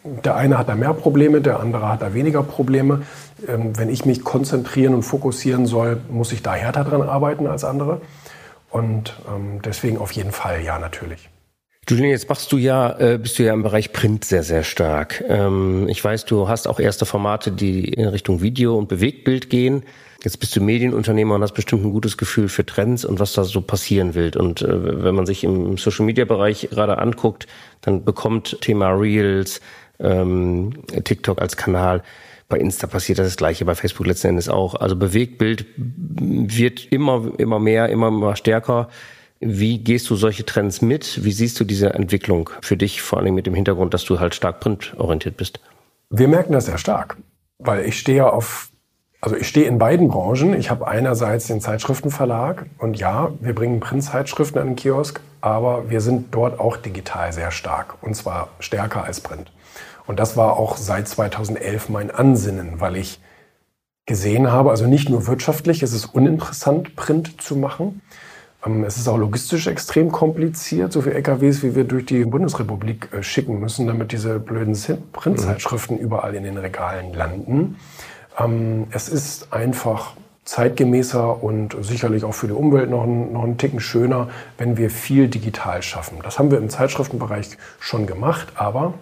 [0.05, 3.03] der eine hat da mehr Probleme, der andere hat da weniger Probleme.
[3.47, 7.65] Ähm, wenn ich mich konzentrieren und fokussieren soll, muss ich da härter dran arbeiten als
[7.65, 8.01] andere.
[8.71, 11.29] Und ähm, deswegen auf jeden Fall ja, natürlich.
[11.89, 15.23] Julian, jetzt machst du ja, äh, bist du ja im Bereich Print sehr, sehr stark.
[15.29, 19.83] Ähm, ich weiß, du hast auch erste Formate, die in Richtung Video und Bewegtbild gehen.
[20.23, 23.43] Jetzt bist du Medienunternehmer und hast bestimmt ein gutes Gefühl für Trends und was da
[23.43, 24.31] so passieren will.
[24.37, 27.49] Und äh, wenn man sich im Social Media Bereich gerade anguckt,
[27.81, 29.61] dann bekommt Thema Reels,
[30.03, 30.73] ähm,
[31.05, 32.03] TikTok als Kanal.
[32.49, 34.75] Bei Insta passiert das, Gleiche, bei Facebook letzten Endes auch.
[34.75, 38.89] Also Bewegtbild wird immer, immer mehr, immer, immer stärker.
[39.41, 41.25] Wie gehst du solche Trends mit?
[41.25, 44.35] Wie siehst du diese Entwicklung für dich, vor allem mit dem Hintergrund, dass du halt
[44.35, 45.61] stark printorientiert bist?
[46.11, 47.17] Wir merken das sehr stark,
[47.59, 48.69] weil ich stehe auf,
[49.21, 50.55] also ich stehe in beiden Branchen.
[50.55, 56.03] Ich habe einerseits den Zeitschriftenverlag und ja, wir bringen Printzeitschriften an den Kiosk, aber wir
[56.03, 59.51] sind dort auch digital sehr stark und zwar stärker als Print.
[60.07, 63.21] Und das war auch seit 2011 mein Ansinnen, weil ich
[64.07, 68.01] gesehen habe, also nicht nur wirtschaftlich, es ist uninteressant, Print zu machen.
[68.65, 73.09] Ähm, es ist auch logistisch extrem kompliziert, so viele LKWs, wie wir durch die Bundesrepublik
[73.13, 74.77] äh, schicken müssen, damit diese blöden
[75.13, 77.77] Printzeitschriften überall in den Regalen landen.
[78.39, 83.59] Ähm, es ist einfach zeitgemäßer und sicherlich auch für die Umwelt noch, ein, noch einen
[83.59, 86.19] Ticken schöner, wenn wir viel digital schaffen.
[86.25, 88.95] Das haben wir im Zeitschriftenbereich schon gemacht, aber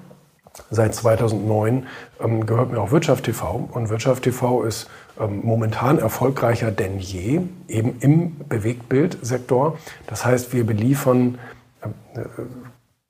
[0.70, 1.86] Seit 2009
[2.20, 7.40] ähm, gehört mir auch Wirtschaft TV und Wirtschaft TV ist ähm, momentan erfolgreicher denn je,
[7.68, 9.78] eben im Bewegtbildsektor.
[10.06, 11.38] Das heißt, wir beliefern
[11.82, 12.20] äh,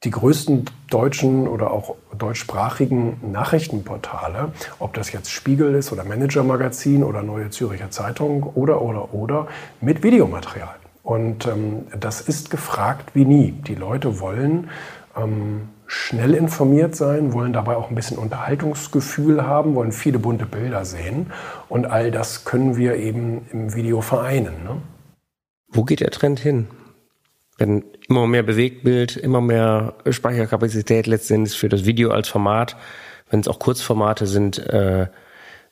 [0.05, 7.05] die größten deutschen oder auch deutschsprachigen Nachrichtenportale, ob das jetzt Spiegel ist oder Manager Magazin
[7.05, 9.49] oder Neue Züricher Zeitung oder oder oder
[9.83, 10.77] mit Videomaterial.
[11.03, 13.53] Und ähm, das ist gefragt wie nie.
[13.53, 14.71] Die Leute wollen
[15.17, 20.85] ähm, schnell informiert sein, wollen dabei auch ein bisschen Unterhaltungsgefühl haben, wollen viele bunte Bilder
[20.85, 21.33] sehen.
[21.69, 24.63] Und all das können wir eben im Video vereinen.
[24.63, 24.77] Ne?
[25.67, 26.69] Wo geht der Trend hin?
[27.59, 32.77] Wenn immer mehr Bewegtbild, immer mehr Speicherkapazität letztendlich für das Video als Format,
[33.29, 35.09] wenn es auch Kurzformate sind, äh,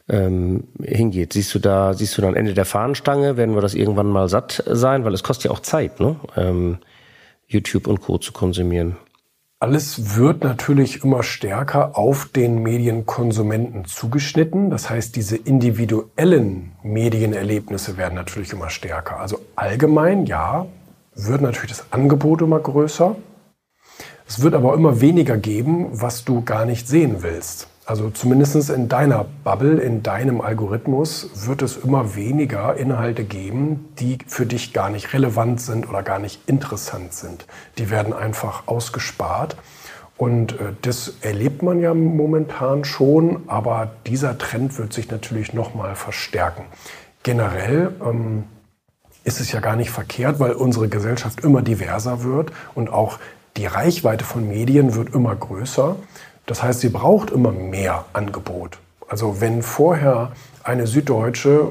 [0.09, 1.33] ähm, hingeht.
[1.33, 3.37] Siehst du da, siehst du dann Ende der Fahnenstange?
[3.37, 5.05] Werden wir das irgendwann mal satt sein?
[5.05, 6.17] Weil es kostet ja auch Zeit, ne?
[6.37, 6.79] Ähm,
[7.47, 8.19] YouTube und Co.
[8.19, 8.97] zu konsumieren.
[9.61, 14.71] Alles wird natürlich immer stärker auf den Medienkonsumenten zugeschnitten.
[14.71, 19.19] Das heißt, diese individuellen Medienerlebnisse werden natürlich immer stärker.
[19.19, 20.67] Also allgemein, ja,
[21.17, 23.17] wird natürlich das Angebot immer größer.
[24.29, 27.67] Es wird aber immer weniger geben, was du gar nicht sehen willst.
[27.89, 34.19] Also zumindest in deiner Bubble, in deinem Algorithmus wird es immer weniger Inhalte geben, die
[34.27, 37.47] für dich gar nicht relevant sind oder gar nicht interessant sind.
[37.79, 39.57] Die werden einfach ausgespart.
[40.19, 45.95] Und äh, das erlebt man ja momentan schon, aber dieser Trend wird sich natürlich nochmal
[45.95, 46.65] verstärken.
[47.23, 48.45] Generell ähm,
[49.25, 53.19] ist es ja gar nicht verkehrt, weil unsere Gesellschaft immer diverser wird und auch
[53.57, 55.97] die Reichweite von Medien wird immer größer.
[56.49, 58.79] Das heißt, sie braucht immer mehr Angebot.
[59.07, 60.33] Also wenn vorher
[60.65, 61.69] eine Süddeutsche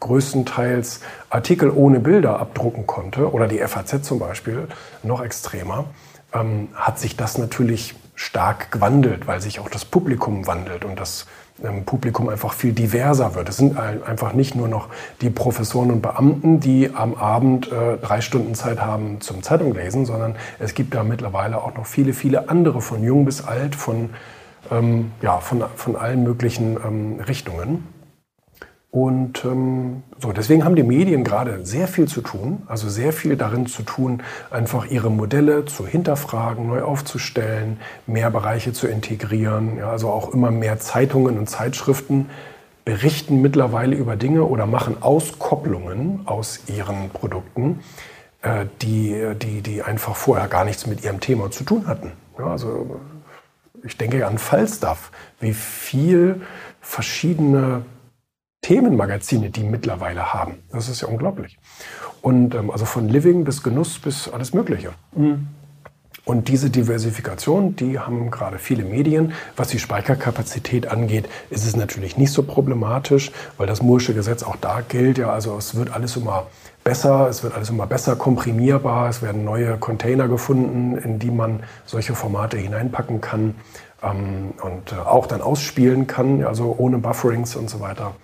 [0.00, 4.68] größtenteils Artikel ohne Bilder abdrucken konnte, oder die FAZ zum Beispiel,
[5.02, 5.86] noch extremer,
[6.34, 11.26] ähm, hat sich das natürlich stark gewandelt, weil sich auch das Publikum wandelt und das
[11.84, 13.48] Publikum einfach viel diverser wird.
[13.48, 14.88] Es sind einfach nicht nur noch
[15.20, 20.06] die Professoren und Beamten, die am Abend äh, drei Stunden Zeit haben zum Zeitung lesen,
[20.06, 24.10] sondern es gibt da mittlerweile auch noch viele, viele andere, von jung bis alt, von,
[24.70, 27.99] ähm, ja, von, von allen möglichen ähm, Richtungen.
[28.90, 33.36] Und ähm, so, deswegen haben die Medien gerade sehr viel zu tun, also sehr viel
[33.36, 39.76] darin zu tun, einfach ihre Modelle zu hinterfragen, neu aufzustellen, mehr Bereiche zu integrieren.
[39.78, 42.30] Ja, also auch immer mehr Zeitungen und Zeitschriften
[42.84, 47.80] berichten mittlerweile über Dinge oder machen Auskopplungen aus ihren Produkten,
[48.42, 52.10] äh, die, die, die einfach vorher gar nichts mit ihrem Thema zu tun hatten.
[52.36, 52.98] Ja, also
[53.84, 56.42] ich denke an Falstaff, wie viel
[56.80, 57.82] verschiedene
[58.62, 60.54] Themenmagazine die mittlerweile haben.
[60.70, 61.58] Das ist ja unglaublich.
[62.22, 64.90] Und ähm, also von Living bis Genuss bis alles Mögliche.
[65.14, 65.48] Mhm.
[66.24, 69.32] Und diese Diversifikation, die haben gerade viele Medien.
[69.56, 74.56] Was die Speicherkapazität angeht, ist es natürlich nicht so problematisch, weil das Moore'sche Gesetz auch
[74.56, 75.18] da gilt.
[75.18, 76.46] Ja, also es wird alles immer
[76.84, 81.62] besser, es wird alles immer besser komprimierbar, es werden neue Container gefunden, in die man
[81.86, 83.54] solche Formate hineinpacken kann
[84.02, 88.14] ähm, und äh, auch dann ausspielen kann, also ohne Bufferings und so weiter.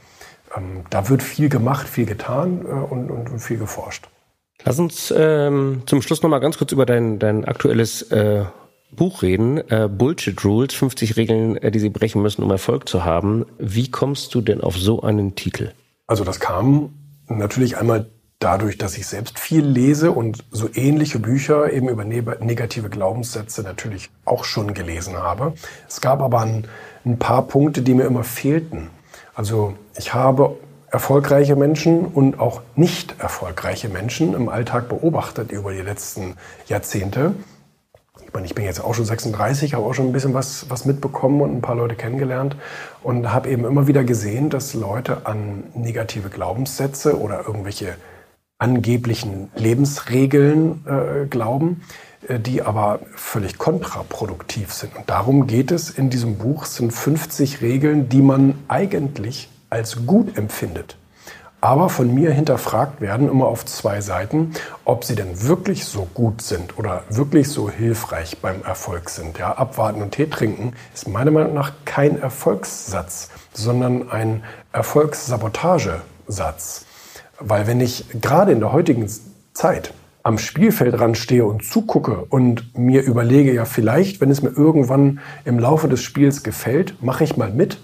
[0.57, 4.09] Ähm, da wird viel gemacht, viel getan äh, und, und viel geforscht.
[4.65, 8.45] Lass uns ähm, zum Schluss noch mal ganz kurz über dein, dein aktuelles äh,
[8.91, 9.59] Buch reden.
[9.71, 13.47] Äh, Bullshit Rules, 50 Regeln, äh, die Sie brechen müssen, um Erfolg zu haben.
[13.59, 15.73] Wie kommst du denn auf so einen Titel?
[16.07, 16.95] Also das kam
[17.29, 18.07] natürlich einmal
[18.39, 24.11] dadurch, dass ich selbst viel lese und so ähnliche Bücher eben über negative Glaubenssätze natürlich
[24.25, 25.55] auch schon gelesen habe.
[25.89, 26.65] Es gab aber ein,
[27.05, 28.91] ein paar Punkte, die mir immer fehlten.
[29.37, 30.57] Also ich habe
[30.91, 36.37] erfolgreiche Menschen und auch nicht erfolgreiche Menschen im Alltag beobachtet über die letzten
[36.69, 37.35] Jahrzehnte.
[38.25, 40.87] Ich meine, ich bin jetzt auch schon 36, habe auch schon ein bisschen was, was
[40.87, 42.57] mitbekommen und ein paar Leute kennengelernt
[43.03, 47.95] und habe eben immer wieder gesehen, dass Leute an negative Glaubenssätze oder irgendwelche
[48.57, 51.83] angeblichen Lebensregeln äh, glauben,
[52.29, 54.97] die aber völlig kontraproduktiv sind.
[54.97, 60.07] Und darum geht es in diesem Buch, es sind 50 Regeln, die man eigentlich als
[60.07, 60.97] gut empfindet,
[61.61, 64.53] aber von mir hinterfragt werden, immer auf zwei Seiten,
[64.85, 69.39] ob sie denn wirklich so gut sind oder wirklich so hilfreich beim Erfolg sind.
[69.39, 76.85] Ja, abwarten und Tee trinken ist meiner Meinung nach kein Erfolgssatz, sondern ein Erfolgssabotagesatz.
[77.39, 79.11] Weil wenn ich gerade in der heutigen
[79.53, 79.93] Zeit
[80.27, 85.61] am Spielfeldrand stehe und zugucke und mir überlege, ja vielleicht, wenn es mir irgendwann im
[85.61, 87.79] Laufe des Spiels gefällt, mache ich mal mit,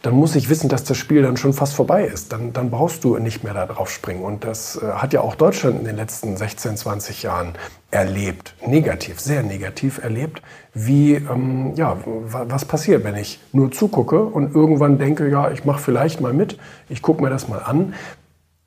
[0.00, 2.32] dann muss ich wissen, dass das Spiel dann schon fast vorbei ist.
[2.32, 4.22] Dann, dann brauchst du nicht mehr da drauf springen.
[4.22, 7.54] Und das äh, hat ja auch Deutschland in den letzten 16, 20 Jahren
[7.90, 8.54] erlebt.
[8.64, 10.40] Negativ, sehr negativ erlebt.
[10.74, 15.80] Wie, ähm, ja, was passiert, wenn ich nur zugucke und irgendwann denke, ja, ich mache
[15.80, 17.94] vielleicht mal mit, ich gucke mir das mal an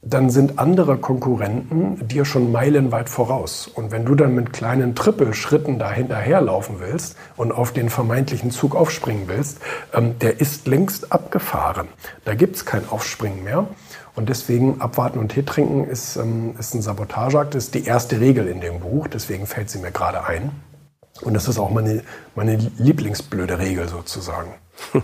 [0.07, 3.67] dann sind andere Konkurrenten dir schon meilenweit voraus.
[3.67, 8.75] Und wenn du dann mit kleinen Trippelschritten da hinterherlaufen willst und auf den vermeintlichen Zug
[8.75, 9.59] aufspringen willst,
[9.93, 11.87] ähm, der ist längst abgefahren.
[12.23, 13.67] Da gibt's kein Aufspringen mehr.
[14.13, 18.47] Und deswegen abwarten und Tee trinken ist, ähm, ist ein Sabotageakt, ist die erste Regel
[18.47, 19.07] in dem Buch.
[19.07, 20.51] Deswegen fällt sie mir gerade ein.
[21.21, 22.03] Und das ist auch meine,
[22.35, 24.53] meine Lieblingsblöde Regel sozusagen.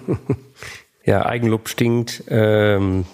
[1.03, 2.23] ja, Eigenlob stinkt.
[2.27, 3.05] Ähm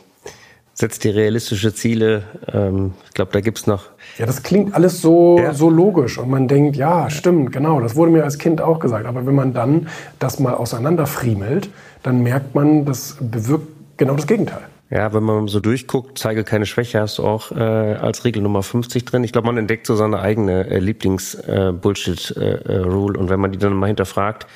[0.79, 2.23] setzt dir realistische Ziele.
[2.53, 3.85] Ähm, ich glaube, da gibt's noch.
[4.19, 5.53] Ja, das klingt alles so, ja.
[5.53, 9.07] so logisch und man denkt, ja, stimmt, genau, das wurde mir als Kind auch gesagt.
[9.07, 9.87] Aber wenn man dann
[10.19, 11.69] das mal auseinanderfriemelt,
[12.03, 14.61] dann merkt man, das bewirkt genau das Gegenteil.
[14.89, 18.63] Ja, wenn man so durchguckt, zeige keine Schwäche, hast du auch äh, als Regel Nummer
[18.63, 19.25] 50 drin.
[19.25, 23.13] Ich glaube, man entdeckt so seine eigene äh, Lieblings-Bullshit-Rule.
[23.13, 24.47] Äh, äh, und wenn man die dann mal hinterfragt,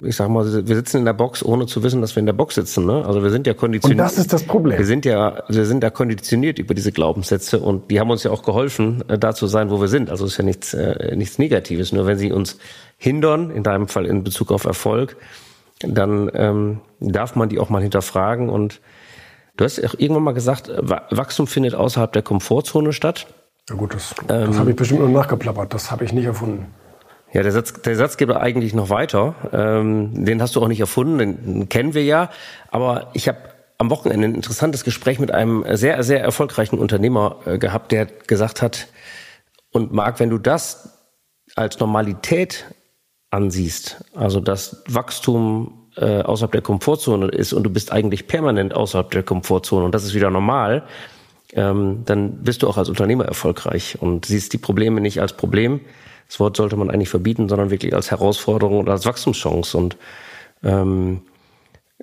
[0.00, 2.32] ich sag mal, wir sitzen in der Box, ohne zu wissen, dass wir in der
[2.32, 2.86] Box sitzen.
[2.86, 3.04] Ne?
[3.06, 4.00] Also wir sind ja konditioniert.
[4.00, 4.78] Und das ist das Problem.
[4.78, 8.30] Wir sind ja, wir sind ja konditioniert über diese Glaubenssätze und die haben uns ja
[8.30, 10.10] auch geholfen, äh, da zu sein, wo wir sind.
[10.10, 11.92] Also ist ja nichts, äh, nichts Negatives.
[11.92, 12.58] Nur wenn sie uns
[12.96, 15.16] hindern, in deinem Fall in Bezug auf Erfolg,
[15.80, 18.48] dann ähm, darf man die auch mal hinterfragen.
[18.48, 18.80] Und
[19.56, 23.26] du hast auch irgendwann mal gesagt, Wachstum findet außerhalb der Komfortzone statt.
[23.68, 25.72] Ja gut, das, das ähm, habe ich bestimmt nur nachgeplappert.
[25.72, 26.66] Das habe ich nicht erfunden.
[27.34, 29.34] Ja, der Satz, der Satz geht eigentlich noch weiter.
[29.52, 32.30] Ähm, den hast du auch nicht erfunden, den kennen wir ja.
[32.70, 33.38] Aber ich habe
[33.76, 38.62] am Wochenende ein interessantes Gespräch mit einem sehr, sehr erfolgreichen Unternehmer äh, gehabt, der gesagt
[38.62, 38.86] hat,
[39.72, 41.08] und Marc, wenn du das
[41.56, 42.66] als Normalität
[43.30, 49.10] ansiehst, also dass Wachstum äh, außerhalb der Komfortzone ist und du bist eigentlich permanent außerhalb
[49.10, 50.84] der Komfortzone und das ist wieder normal,
[51.52, 55.80] ähm, dann bist du auch als Unternehmer erfolgreich und siehst die Probleme nicht als Problem,
[56.28, 59.76] das Wort sollte man eigentlich verbieten, sondern wirklich als Herausforderung oder als Wachstumschance.
[59.76, 59.96] Und
[60.62, 61.22] ähm,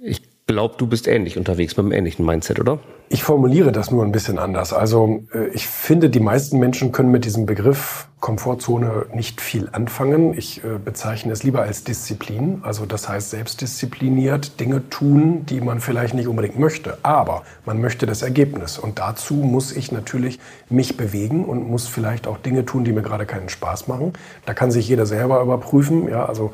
[0.02, 2.80] ich glaube, du bist ähnlich unterwegs mit einem ähnlichen Mindset, oder?
[3.10, 4.72] Ich formuliere das nur ein bisschen anders.
[4.72, 10.38] Also äh, ich finde, die meisten Menschen können mit diesem Begriff Komfortzone nicht viel anfangen.
[10.38, 12.62] Ich äh, bezeichne es lieber als Disziplin.
[12.64, 16.98] Also das heißt selbstdiszipliniert Dinge tun, die man vielleicht nicht unbedingt möchte.
[17.04, 18.78] Aber man möchte das Ergebnis.
[18.78, 20.40] Und dazu muss ich natürlich
[20.70, 24.14] mich bewegen und muss vielleicht auch Dinge tun, die mir gerade keinen Spaß machen.
[24.46, 26.08] Da kann sich jeder selber überprüfen.
[26.08, 26.52] Ja, also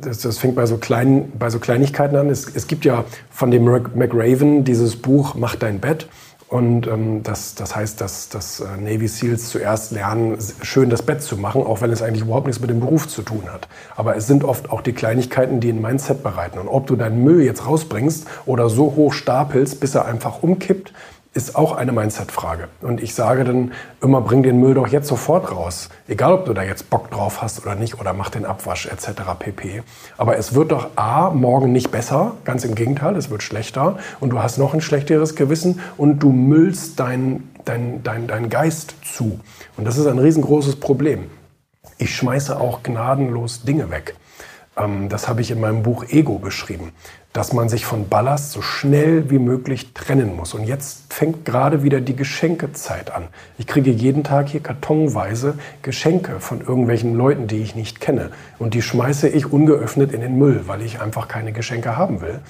[0.00, 2.30] das, das fängt bei so, kleinen, bei so Kleinigkeiten an.
[2.30, 6.08] Es, es gibt ja von dem McRaven dieses Buch Mach dein Bett.
[6.48, 11.22] Und ähm, das, das heißt, dass, dass äh, Navy SEALs zuerst lernen, schön das Bett
[11.22, 13.68] zu machen, auch wenn es eigentlich überhaupt nichts mit dem Beruf zu tun hat.
[13.96, 16.58] Aber es sind oft auch die Kleinigkeiten, die ein Mindset bereiten.
[16.58, 20.92] Und ob du deinen Müll jetzt rausbringst oder so hoch stapelst, bis er einfach umkippt,
[21.34, 22.68] ist auch eine Mindset-Frage.
[22.82, 23.72] Und ich sage dann
[24.02, 25.88] immer, bring den Müll doch jetzt sofort raus.
[26.06, 29.22] Egal, ob du da jetzt Bock drauf hast oder nicht oder mach den Abwasch etc.
[29.38, 29.82] pp.
[30.18, 34.30] Aber es wird doch A, morgen nicht besser, ganz im Gegenteil, es wird schlechter und
[34.30, 39.40] du hast noch ein schlechteres Gewissen und du müllst deinen dein, dein, dein Geist zu.
[39.76, 41.30] Und das ist ein riesengroßes Problem.
[41.98, 44.16] Ich schmeiße auch gnadenlos Dinge weg.
[44.76, 46.92] Ähm, das habe ich in meinem Buch Ego beschrieben
[47.32, 50.52] dass man sich von Ballast so schnell wie möglich trennen muss.
[50.52, 53.28] Und jetzt fängt gerade wieder die Geschenkezeit an.
[53.56, 58.30] Ich kriege jeden Tag hier kartonweise Geschenke von irgendwelchen Leuten, die ich nicht kenne.
[58.58, 62.40] Und die schmeiße ich ungeöffnet in den Müll, weil ich einfach keine Geschenke haben will.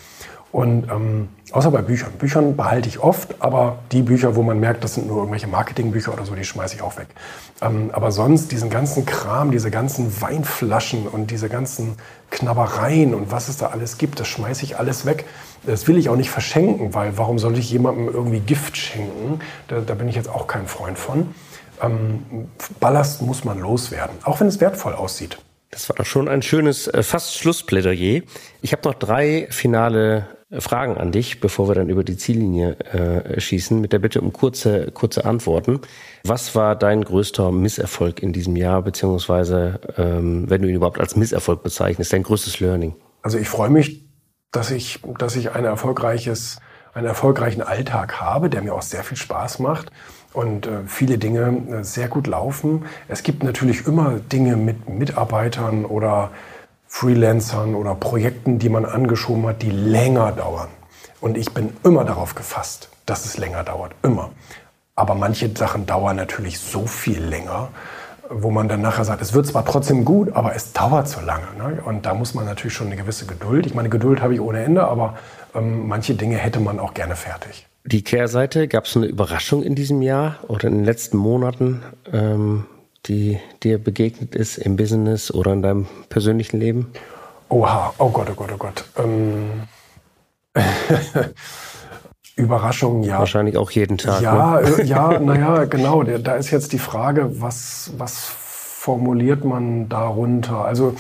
[0.53, 2.13] Und ähm, außer bei Büchern.
[2.13, 6.13] Büchern behalte ich oft, aber die Bücher, wo man merkt, das sind nur irgendwelche Marketingbücher
[6.13, 7.09] oder so, die schmeiße ich auch weg.
[7.63, 11.97] Ähm, aber sonst diesen ganzen Kram, diese ganzen Weinflaschen und diese ganzen
[12.31, 15.25] Knabbereien und was es da alles gibt, das schmeiße ich alles weg.
[15.65, 19.41] Das will ich auch nicht verschenken, weil warum soll ich jemandem irgendwie Gift schenken?
[19.69, 21.35] Da, da bin ich jetzt auch kein Freund von.
[21.81, 22.49] Ähm,
[22.79, 25.39] Ballast muss man loswerden, auch wenn es wertvoll aussieht.
[25.71, 28.21] Das war doch schon ein schönes, äh, fast Schlussplädoyer.
[28.61, 30.27] Ich habe noch drei finale
[30.59, 34.33] Fragen an dich, bevor wir dann über die Ziellinie äh, schießen, mit der Bitte um
[34.33, 35.81] kurze, kurze Antworten.
[36.25, 41.17] Was war dein größter Misserfolg in diesem Jahr, beziehungsweise ähm, wenn du ihn überhaupt als
[41.17, 42.95] Misserfolg bezeichnest, dein größtes Learning?
[43.23, 44.05] Also ich freue mich,
[44.51, 46.59] dass ich, dass ich ein erfolgreiches,
[46.93, 49.91] einen erfolgreichen Alltag habe, der mir auch sehr viel Spaß macht
[50.35, 52.85] und äh, viele Dinge äh, sehr gut laufen.
[53.09, 56.31] Es gibt natürlich immer Dinge mit Mitarbeitern oder
[56.95, 60.69] Freelancern oder Projekten, die man angeschoben hat, die länger dauern.
[61.23, 63.93] Und ich bin immer darauf gefasst, dass es länger dauert.
[64.03, 64.31] Immer.
[64.95, 67.71] Aber manche Sachen dauern natürlich so viel länger,
[68.29, 71.47] wo man dann nachher sagt, es wird zwar trotzdem gut, aber es dauert so lange.
[71.57, 71.83] Ne?
[71.83, 73.65] Und da muss man natürlich schon eine gewisse Geduld.
[73.65, 75.17] Ich meine, Geduld habe ich ohne Ende, aber
[75.55, 77.67] ähm, manche Dinge hätte man auch gerne fertig.
[77.85, 81.83] Die Kehrseite, gab es eine Überraschung in diesem Jahr oder in den letzten Monaten,
[82.13, 82.67] ähm,
[83.07, 86.93] die dir begegnet ist im Business oder in deinem persönlichen Leben?
[87.49, 88.85] Oha, oh Gott, oh Gott, oh Gott.
[88.99, 89.63] Ähm
[92.37, 93.19] Überraschung, ja.
[93.19, 94.23] Wahrscheinlich auch jeden Tag.
[94.23, 94.69] Ja, ne?
[94.79, 96.03] Äh, ja, naja, genau.
[96.03, 100.65] Da ist jetzt die Frage, was, was formuliert man darunter?
[100.65, 100.95] Also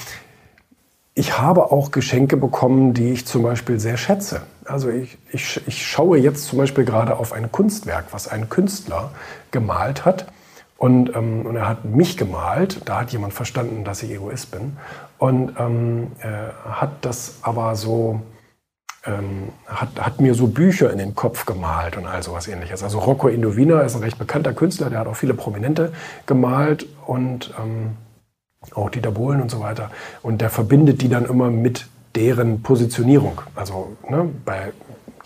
[1.14, 4.42] ich habe auch Geschenke bekommen, die ich zum Beispiel sehr schätze.
[4.64, 9.10] Also ich, ich, ich schaue jetzt zum Beispiel gerade auf ein Kunstwerk, was ein Künstler
[9.50, 10.26] gemalt hat.
[10.82, 14.76] Und, ähm, und er hat mich gemalt, da hat jemand verstanden, dass ich Egoist bin.
[15.16, 16.26] Und ähm, äh,
[16.68, 18.20] hat das aber so,
[19.06, 22.82] ähm, hat, hat mir so Bücher in den Kopf gemalt und all sowas ähnliches.
[22.82, 25.92] Also Rocco Indovina ist ein recht bekannter Künstler, der hat auch viele Prominente
[26.26, 27.96] gemalt und ähm,
[28.74, 29.88] auch Dieter Bohlen und so weiter.
[30.20, 33.40] Und der verbindet die dann immer mit deren Positionierung.
[33.54, 34.72] Also ne, bei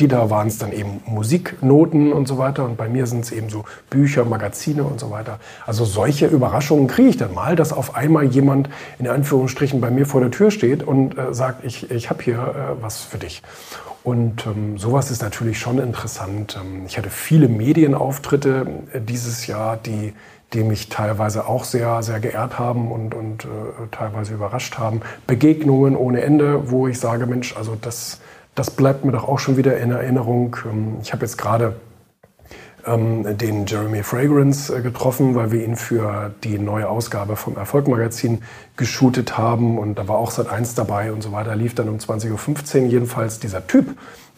[0.01, 3.32] die da waren es dann eben Musiknoten und so weiter und bei mir sind es
[3.32, 5.38] eben so Bücher, Magazine und so weiter.
[5.66, 8.68] Also solche Überraschungen kriege ich dann mal, dass auf einmal jemand
[8.99, 12.36] in Anführungsstrichen bei mir vor der Tür steht und äh, sagt, ich, ich habe hier
[12.36, 13.42] äh, was für dich.
[14.03, 16.59] Und ähm, sowas ist natürlich schon interessant.
[16.61, 20.12] Ähm, ich hatte viele Medienauftritte äh, dieses Jahr, die
[20.53, 23.49] die mich teilweise auch sehr, sehr geehrt haben und, und äh,
[23.90, 25.01] teilweise überrascht haben.
[25.26, 28.20] Begegnungen ohne Ende, wo ich sage, Mensch, also das,
[28.57, 30.57] das bleibt mir doch auch schon wieder in Erinnerung.
[30.65, 31.77] Ähm, ich habe jetzt gerade
[32.85, 38.43] ähm, den Jeremy Fragrance äh, getroffen, weil wir ihn für die neue Ausgabe vom Erfolg-Magazin
[38.77, 41.55] geshootet haben und da war auch seit eins dabei und so weiter.
[41.55, 43.39] Lief dann um 20.15 Uhr jedenfalls.
[43.39, 43.97] Dieser Typ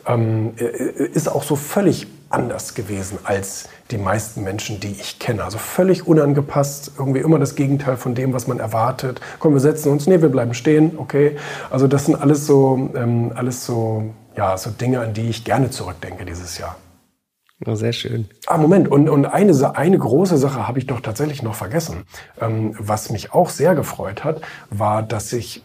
[0.08, 5.44] ähm, ist auch so völlig anders gewesen als die meisten Menschen, die ich kenne.
[5.44, 9.20] Also völlig unangepasst, irgendwie immer das Gegenteil von dem, was man erwartet.
[9.38, 11.36] Komm, wir setzen uns, nee, wir bleiben stehen, okay.
[11.70, 15.70] Also das sind alles so, ähm, alles so, ja, so Dinge, an die ich gerne
[15.70, 16.76] zurückdenke dieses Jahr.
[17.66, 18.28] Oh, sehr schön.
[18.46, 18.88] Ah, Moment.
[18.88, 22.04] Und, und eine, eine große Sache habe ich doch tatsächlich noch vergessen.
[22.40, 25.64] Ähm, was mich auch sehr gefreut hat, war, dass ich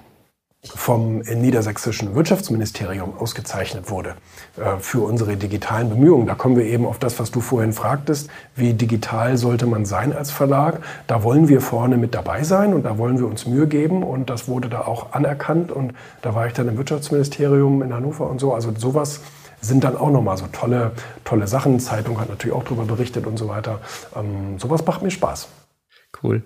[0.65, 4.15] vom niedersächsischen Wirtschaftsministerium ausgezeichnet wurde
[4.55, 6.25] äh, für unsere digitalen Bemühungen.
[6.25, 10.13] Da kommen wir eben auf das, was du vorhin fragtest, wie digital sollte man sein
[10.13, 10.79] als Verlag.
[11.07, 14.29] Da wollen wir vorne mit dabei sein und da wollen wir uns Mühe geben und
[14.29, 18.39] das wurde da auch anerkannt und da war ich dann im Wirtschaftsministerium in Hannover und
[18.39, 18.53] so.
[18.53, 19.19] Also sowas
[19.59, 20.91] sind dann auch nochmal so tolle,
[21.25, 21.81] tolle Sachen.
[21.81, 23.79] Zeitung hat natürlich auch darüber berichtet und so weiter.
[24.15, 25.49] Ähm, sowas macht mir Spaß.
[26.21, 26.41] Cool.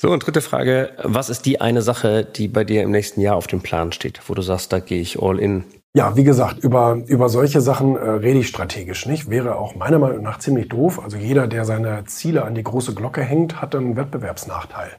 [0.00, 0.90] So, und dritte Frage.
[1.02, 4.20] Was ist die eine Sache, die bei dir im nächsten Jahr auf dem Plan steht,
[4.28, 5.64] wo du sagst, da gehe ich all in?
[5.92, 9.28] Ja, wie gesagt, über, über solche Sachen äh, rede ich strategisch nicht.
[9.28, 11.02] Wäre auch meiner Meinung nach ziemlich doof.
[11.02, 14.90] Also jeder, der seine Ziele an die große Glocke hängt, hat einen Wettbewerbsnachteil.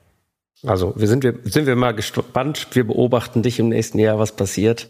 [0.67, 2.67] Also wir sind, wir, sind wir mal gespannt.
[2.73, 4.89] Wir beobachten dich im nächsten Jahr, was passiert.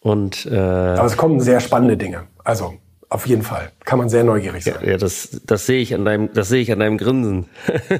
[0.00, 2.22] Und, äh, Aber es kommen sehr spannende Dinge.
[2.42, 2.72] Also
[3.12, 3.70] auf jeden Fall.
[3.84, 4.76] Kann man sehr neugierig sein.
[4.82, 7.46] Ja, ja das, das sehe ich an deinem, das sehe ich an deinem Grinsen.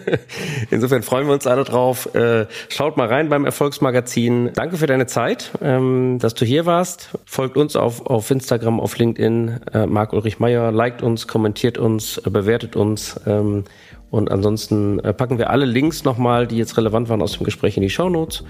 [0.70, 2.14] Insofern freuen wir uns alle drauf.
[2.14, 4.50] Äh, schaut mal rein beim Erfolgsmagazin.
[4.54, 7.10] Danke für deine Zeit, ähm, dass du hier warst.
[7.26, 9.60] Folgt uns auf, auf Instagram, auf LinkedIn.
[9.72, 13.20] Äh, Marc Ulrich Meyer, liked uns, kommentiert uns, äh, bewertet uns.
[13.26, 13.64] Ähm,
[14.10, 17.82] und ansonsten packen wir alle Links nochmal, die jetzt relevant waren aus dem Gespräch in
[17.82, 18.44] die Show Notes.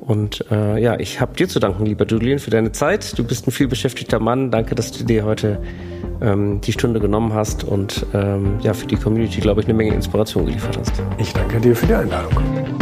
[0.00, 3.18] Und äh, ja, ich habe dir zu danken, lieber Julian, für deine Zeit.
[3.18, 4.50] Du bist ein viel beschäftigter Mann.
[4.50, 5.58] Danke, dass du dir heute
[6.20, 9.94] ähm, die Stunde genommen hast und ähm, ja, für die Community, glaube ich, eine Menge
[9.94, 10.92] Inspiration geliefert hast.
[11.18, 12.79] Ich danke dir für die Einladung.